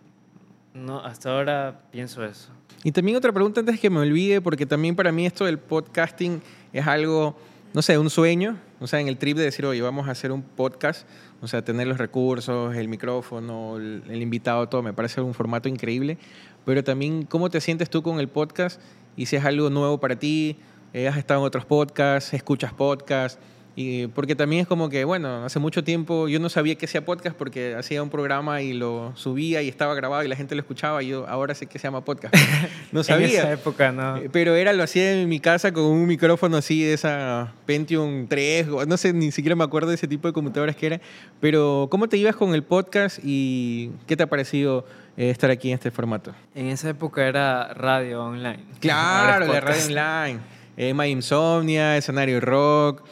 No, 0.73 0.99
hasta 0.99 1.31
ahora 1.31 1.81
pienso 1.91 2.23
eso. 2.23 2.49
Y 2.83 2.91
también 2.91 3.17
otra 3.17 3.33
pregunta 3.33 3.59
antes 3.59 3.79
que 3.79 3.89
me 3.89 3.99
olvide, 3.99 4.39
porque 4.39 4.65
también 4.65 4.95
para 4.95 5.11
mí 5.11 5.25
esto 5.25 5.45
del 5.45 5.57
podcasting 5.57 6.41
es 6.71 6.87
algo, 6.87 7.35
no 7.73 7.81
sé, 7.81 7.97
un 7.97 8.09
sueño. 8.09 8.57
O 8.79 8.87
sea, 8.87 8.99
en 8.99 9.07
el 9.07 9.17
trip 9.17 9.37
de 9.37 9.43
decir, 9.43 9.65
oye, 9.65 9.81
vamos 9.81 10.07
a 10.07 10.11
hacer 10.11 10.31
un 10.31 10.43
podcast, 10.43 11.07
o 11.41 11.47
sea, 11.47 11.63
tener 11.63 11.87
los 11.87 11.97
recursos, 11.97 12.75
el 12.75 12.87
micrófono, 12.87 13.77
el, 13.77 14.03
el 14.07 14.21
invitado, 14.21 14.69
todo, 14.69 14.81
me 14.81 14.93
parece 14.93 15.21
un 15.21 15.33
formato 15.33 15.67
increíble. 15.67 16.17
Pero 16.63 16.83
también, 16.83 17.23
¿cómo 17.23 17.49
te 17.49 17.59
sientes 17.61 17.89
tú 17.89 18.03
con 18.03 18.19
el 18.19 18.27
podcast? 18.27 18.79
Y 19.17 19.25
si 19.25 19.35
es 19.35 19.45
algo 19.45 19.69
nuevo 19.69 19.99
para 19.99 20.15
ti, 20.15 20.57
eh, 20.93 21.07
has 21.07 21.17
estado 21.17 21.41
en 21.41 21.47
otros 21.47 21.65
podcasts, 21.65 22.33
escuchas 22.33 22.73
podcasts. 22.73 23.39
Y 23.73 24.07
porque 24.07 24.35
también 24.35 24.63
es 24.63 24.67
como 24.67 24.89
que, 24.89 25.05
bueno, 25.05 25.45
hace 25.45 25.57
mucho 25.57 25.81
tiempo 25.81 26.27
yo 26.27 26.39
no 26.39 26.49
sabía 26.49 26.75
que 26.75 26.87
hacía 26.87 27.05
podcast 27.05 27.37
porque 27.37 27.73
hacía 27.73 28.03
un 28.03 28.09
programa 28.09 28.61
y 28.61 28.73
lo 28.73 29.13
subía 29.15 29.61
y 29.61 29.69
estaba 29.69 29.95
grabado 29.95 30.23
y 30.25 30.27
la 30.27 30.35
gente 30.35 30.55
lo 30.55 30.61
escuchaba 30.61 31.01
y 31.01 31.07
yo 31.07 31.25
ahora 31.27 31.55
sé 31.55 31.67
que 31.67 31.79
se 31.79 31.87
llama 31.87 32.03
podcast. 32.03 32.35
No 32.91 33.03
sabía. 33.03 33.27
En 33.27 33.33
esa 33.33 33.51
época, 33.53 33.93
no. 33.93 34.17
Eh, 34.17 34.29
Pero 34.29 34.55
era, 34.55 34.73
lo 34.73 34.83
hacía 34.83 35.13
en 35.13 35.29
mi 35.29 35.39
casa 35.39 35.71
con 35.71 35.85
un 35.85 36.05
micrófono 36.05 36.57
así 36.57 36.83
de 36.83 36.93
esa 36.93 37.53
Pentium 37.65 38.27
3, 38.27 38.67
o 38.67 38.85
no 38.85 38.97
sé, 38.97 39.13
ni 39.13 39.31
siquiera 39.31 39.55
me 39.55 39.63
acuerdo 39.63 39.87
de 39.87 39.95
ese 39.95 40.09
tipo 40.09 40.27
de 40.27 40.33
computadoras 40.33 40.75
que 40.75 40.87
era. 40.87 41.01
Pero, 41.39 41.87
¿cómo 41.89 42.09
te 42.09 42.17
ibas 42.17 42.35
con 42.35 42.53
el 42.53 42.63
podcast 42.63 43.19
y 43.23 43.91
qué 44.07 44.17
te 44.17 44.23
ha 44.23 44.27
parecido 44.27 44.85
eh, 45.15 45.29
estar 45.29 45.49
aquí 45.49 45.69
en 45.69 45.75
este 45.75 45.89
formato? 45.91 46.33
En 46.53 46.67
esa 46.67 46.89
época 46.89 47.25
era 47.25 47.73
radio 47.73 48.25
online. 48.25 48.65
Claro, 48.81 49.47
la 49.47 49.61
radio 49.61 49.85
online. 49.85 50.60
Eh, 50.77 50.93
My 50.93 51.07
Insomnia, 51.07 51.97
Escenario 51.97 52.39
Rock. 52.39 53.03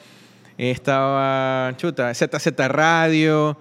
eh, 0.57 0.71
estaba, 0.71 1.73
chuta, 1.77 2.13
ZZ 2.13 2.47
Radio. 2.67 3.57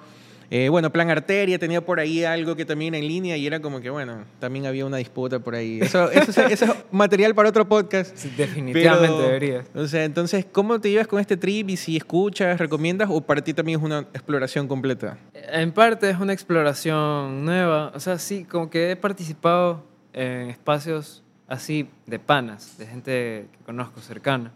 eh, 0.51 0.69
bueno, 0.71 0.91
Plan 0.91 1.11
Arteria 1.11 1.59
tenía 1.59 1.85
por 1.85 2.01
ahí 2.01 2.25
algo 2.25 2.57
que 2.57 2.65
también 2.65 2.95
en 2.95 3.07
línea 3.07 3.37
y 3.37 3.47
era 3.47 3.61
como 3.61 3.81
que, 3.83 3.91
bueno, 3.91 4.25
también 4.41 4.65
había 4.67 4.87
una 4.87 4.97
disputa 4.97 5.39
por 5.39 5.55
ahí. 5.55 5.79
Eso, 5.83 6.11
eso, 6.11 6.31
es- 6.47 6.53
eso 6.53 6.65
es 6.65 6.75
material 6.91 7.35
para 7.35 7.51
otro 7.51 7.69
podcast. 7.69 8.17
Sí, 8.17 8.33
definitivamente 8.37 9.09
Pero, 9.15 9.19
deberías. 9.27 9.67
O 9.75 9.87
sea, 9.87 10.05
entonces, 10.05 10.47
¿cómo 10.51 10.81
te 10.81 10.91
llevas 10.91 11.07
con 11.07 11.21
este 11.21 11.37
trip 11.37 11.69
y 11.71 11.77
si 11.77 11.97
escuchas, 11.99 12.59
recomiendas 12.59 13.09
o 13.13 13.21
para 13.21 13.43
ti 13.43 13.53
también 13.53 13.79
es 13.79 13.85
una 13.85 14.01
exploración 14.15 14.67
completa? 14.69 15.19
En 15.53 15.71
parte 15.71 16.09
es 16.11 16.19
una 16.19 16.33
exploración 16.33 17.45
nueva. 17.45 17.93
O 17.95 18.01
sea, 18.01 18.19
sí, 18.19 18.45
como 18.45 18.71
que 18.71 18.91
he 18.93 18.97
participado 18.97 19.85
en 20.15 20.49
espacios 20.51 21.23
así 21.49 21.91
de 22.07 22.19
panas, 22.19 22.79
de 22.79 22.87
gente 22.87 23.49
que 23.53 23.65
conozco 23.65 24.01
cercana. 24.01 24.53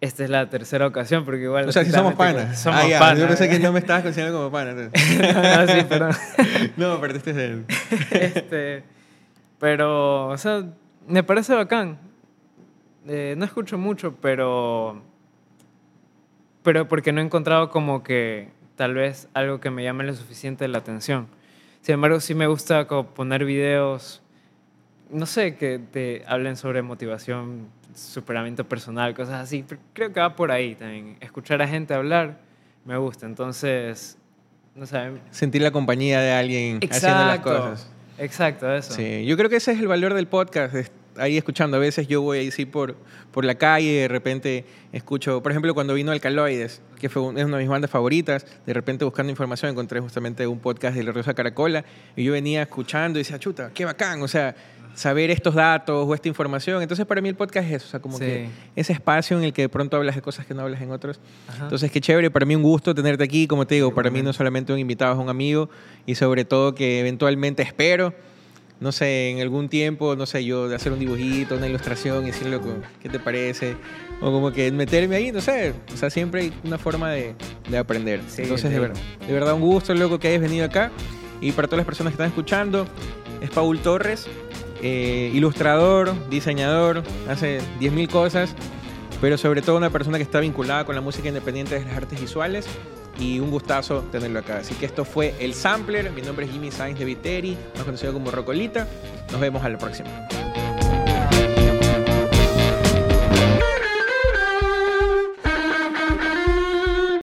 Esta 0.00 0.24
es 0.24 0.30
la 0.30 0.50
tercera 0.50 0.86
ocasión, 0.86 1.24
porque 1.24 1.44
igual... 1.44 1.68
O 1.68 1.72
sea, 1.72 1.84
si 1.84 1.90
somos 1.90 2.14
panas. 2.14 2.60
Somos 2.60 2.80
ah, 2.84 2.88
ya, 2.88 2.98
panas. 2.98 3.20
Yo 3.20 3.28
pensé 3.28 3.48
que 3.48 3.58
no 3.58 3.72
me 3.72 3.78
estabas 3.78 4.02
considerando 4.02 4.38
como 4.38 4.52
pana. 4.52 4.74
no, 4.74 4.82
no, 5.66 5.72
sí, 5.72 5.84
perdón. 5.88 6.12
no, 6.76 7.00
pero 7.00 7.16
este 7.16 7.30
es 7.30 7.36
el... 7.36 7.64
este, 8.10 8.84
pero, 9.58 10.28
o 10.28 10.36
sea, 10.36 10.64
me 11.06 11.22
parece 11.22 11.54
bacán. 11.54 11.98
Eh, 13.08 13.34
no 13.38 13.44
escucho 13.44 13.78
mucho, 13.78 14.16
pero. 14.20 15.02
Pero 16.62 16.88
porque 16.88 17.12
no 17.12 17.20
he 17.20 17.24
encontrado 17.24 17.70
como 17.70 18.02
que 18.02 18.48
tal 18.74 18.94
vez 18.94 19.28
algo 19.32 19.60
que 19.60 19.70
me 19.70 19.84
llame 19.84 20.04
lo 20.04 20.14
suficiente 20.14 20.66
la 20.66 20.78
atención. 20.78 21.28
Sin 21.80 21.94
embargo, 21.94 22.18
sí 22.18 22.34
me 22.34 22.48
gusta 22.48 22.86
como 22.88 23.06
poner 23.10 23.44
videos, 23.44 24.22
no 25.10 25.26
sé, 25.26 25.56
que 25.56 25.78
te 25.78 26.22
hablen 26.26 26.56
sobre 26.56 26.82
motivación, 26.82 27.68
superamiento 27.94 28.68
personal, 28.68 29.14
cosas 29.14 29.42
así. 29.42 29.64
Pero 29.66 29.80
Creo 29.92 30.12
que 30.12 30.20
va 30.20 30.34
por 30.36 30.50
ahí 30.50 30.74
también. 30.74 31.16
Escuchar 31.20 31.62
a 31.62 31.68
gente 31.68 31.94
hablar 31.94 32.38
me 32.84 32.96
gusta. 32.96 33.26
Entonces, 33.26 34.18
no 34.74 34.86
sé. 34.86 35.12
Sentir 35.30 35.62
la 35.62 35.70
compañía 35.70 36.20
de 36.20 36.32
alguien 36.32 36.80
haciendo 36.90 37.24
las 37.26 37.38
cosas. 37.40 37.90
Exacto, 38.18 38.72
eso. 38.74 38.92
Sí, 38.94 39.24
yo 39.26 39.36
creo 39.36 39.48
que 39.50 39.56
ese 39.56 39.72
es 39.72 39.78
el 39.80 39.88
valor 39.88 40.14
del 40.14 40.26
podcast. 40.26 40.74
Ahí 41.18 41.38
escuchando, 41.38 41.78
a 41.78 41.80
veces 41.80 42.06
yo 42.08 42.20
voy 42.20 42.38
ahí 42.38 42.50
sí 42.50 42.66
por, 42.66 42.94
por 43.32 43.42
la 43.46 43.54
calle, 43.54 43.90
de 44.02 44.08
repente 44.08 44.66
escucho, 44.92 45.42
por 45.42 45.50
ejemplo, 45.50 45.72
cuando 45.72 45.94
vino 45.94 46.12
Alcaloides, 46.12 46.82
que 47.00 47.08
fue 47.08 47.22
un- 47.22 47.38
es 47.38 47.44
una 47.46 47.56
de 47.56 47.62
mis 47.62 47.70
bandas 47.70 47.90
favoritas, 47.90 48.44
de 48.66 48.72
repente 48.74 49.02
buscando 49.06 49.30
información 49.30 49.70
encontré 49.70 49.98
justamente 50.00 50.46
un 50.46 50.58
podcast 50.58 50.94
de 50.94 51.02
La 51.04 51.12
Rosa 51.12 51.32
Caracola 51.32 51.86
y 52.16 52.24
yo 52.24 52.32
venía 52.32 52.60
escuchando 52.62 53.18
y 53.18 53.22
decía, 53.22 53.38
chuta, 53.38 53.70
qué 53.72 53.86
bacán, 53.86 54.20
o 54.20 54.28
sea, 54.28 54.54
saber 54.96 55.30
estos 55.30 55.54
datos 55.54 56.04
o 56.08 56.14
esta 56.14 56.26
información. 56.26 56.82
Entonces 56.82 57.06
para 57.06 57.20
mí 57.20 57.28
el 57.28 57.34
podcast 57.36 57.68
es 57.68 57.74
eso, 57.76 57.86
o 57.86 57.90
sea, 57.90 58.00
como 58.00 58.18
Sí. 58.18 58.24
que 58.24 58.48
ese 58.74 58.92
espacio 58.94 59.36
en 59.38 59.44
el 59.44 59.52
que 59.52 59.62
de 59.62 59.68
pronto 59.68 59.96
hablas 59.96 60.16
de 60.16 60.22
cosas 60.22 60.46
que 60.46 60.54
no 60.54 60.62
hablas 60.62 60.80
en 60.80 60.90
otros. 60.90 61.20
Ajá. 61.48 61.64
Entonces, 61.64 61.90
qué 61.92 62.00
chévere, 62.00 62.30
para 62.30 62.46
mí 62.46 62.56
un 62.56 62.62
gusto 62.62 62.94
tenerte 62.94 63.22
aquí, 63.22 63.46
como 63.46 63.66
te 63.66 63.74
digo, 63.76 63.94
para 63.94 64.10
mí 64.10 64.22
no 64.22 64.32
solamente 64.32 64.72
un 64.72 64.78
invitado, 64.78 65.12
es 65.12 65.18
un 65.20 65.28
amigo 65.28 65.68
y 66.06 66.14
sobre 66.16 66.44
todo 66.44 66.74
que 66.74 66.98
eventualmente 67.00 67.62
espero, 67.62 68.14
no 68.80 68.90
sé, 68.90 69.30
en 69.30 69.40
algún 69.40 69.68
tiempo, 69.68 70.16
no 70.16 70.26
sé, 70.26 70.44
yo 70.44 70.68
de 70.68 70.76
hacer 70.76 70.92
un 70.92 70.98
dibujito, 70.98 71.56
una 71.56 71.66
ilustración 71.68 72.24
y 72.24 72.26
decirle, 72.28 72.58
¿qué 73.02 73.08
te 73.08 73.18
parece? 73.18 73.76
O 74.20 74.32
como 74.32 74.50
que 74.50 74.72
meterme 74.72 75.16
ahí, 75.16 75.30
no 75.30 75.40
sé, 75.42 75.74
o 75.92 75.96
sea, 75.96 76.08
siempre 76.10 76.40
hay 76.42 76.52
una 76.64 76.78
forma 76.78 77.10
de, 77.10 77.34
de 77.68 77.78
aprender. 77.78 78.20
Sí, 78.28 78.42
Entonces, 78.42 78.70
de, 78.70 78.76
sí. 78.76 78.80
ver- 78.80 78.92
de 79.26 79.32
verdad, 79.32 79.52
un 79.54 79.60
gusto, 79.60 79.94
loco, 79.94 80.18
que 80.18 80.28
hayas 80.28 80.40
venido 80.40 80.64
acá. 80.64 80.90
Y 81.42 81.52
para 81.52 81.68
todas 81.68 81.78
las 81.78 81.86
personas 81.86 82.12
que 82.12 82.14
están 82.14 82.28
escuchando, 82.28 82.86
es 83.42 83.50
Paul 83.50 83.78
Torres, 83.80 84.26
eh, 84.86 85.30
ilustrador, 85.34 86.14
diseñador, 86.30 87.02
hace 87.28 87.58
10.000 87.80 88.08
cosas, 88.08 88.54
pero 89.20 89.36
sobre 89.36 89.60
todo 89.60 89.76
una 89.76 89.90
persona 89.90 90.16
que 90.16 90.22
está 90.22 90.38
vinculada 90.38 90.84
con 90.84 90.94
la 90.94 91.00
música 91.00 91.26
independiente 91.26 91.76
de 91.76 91.84
las 91.84 91.96
artes 91.96 92.20
visuales 92.20 92.66
y 93.18 93.40
un 93.40 93.50
gustazo 93.50 94.04
tenerlo 94.12 94.38
acá. 94.38 94.58
Así 94.58 94.74
que 94.74 94.86
esto 94.86 95.04
fue 95.04 95.34
El 95.40 95.54
Sampler, 95.54 96.12
mi 96.12 96.22
nombre 96.22 96.46
es 96.46 96.52
Jimmy 96.52 96.70
Sainz 96.70 97.00
de 97.00 97.04
Viteri, 97.04 97.56
más 97.74 97.84
conocido 97.84 98.12
como 98.12 98.30
Rocolita. 98.30 98.86
Nos 99.32 99.40
vemos 99.40 99.64
a 99.64 99.68
la 99.68 99.78
próxima. 99.78 100.08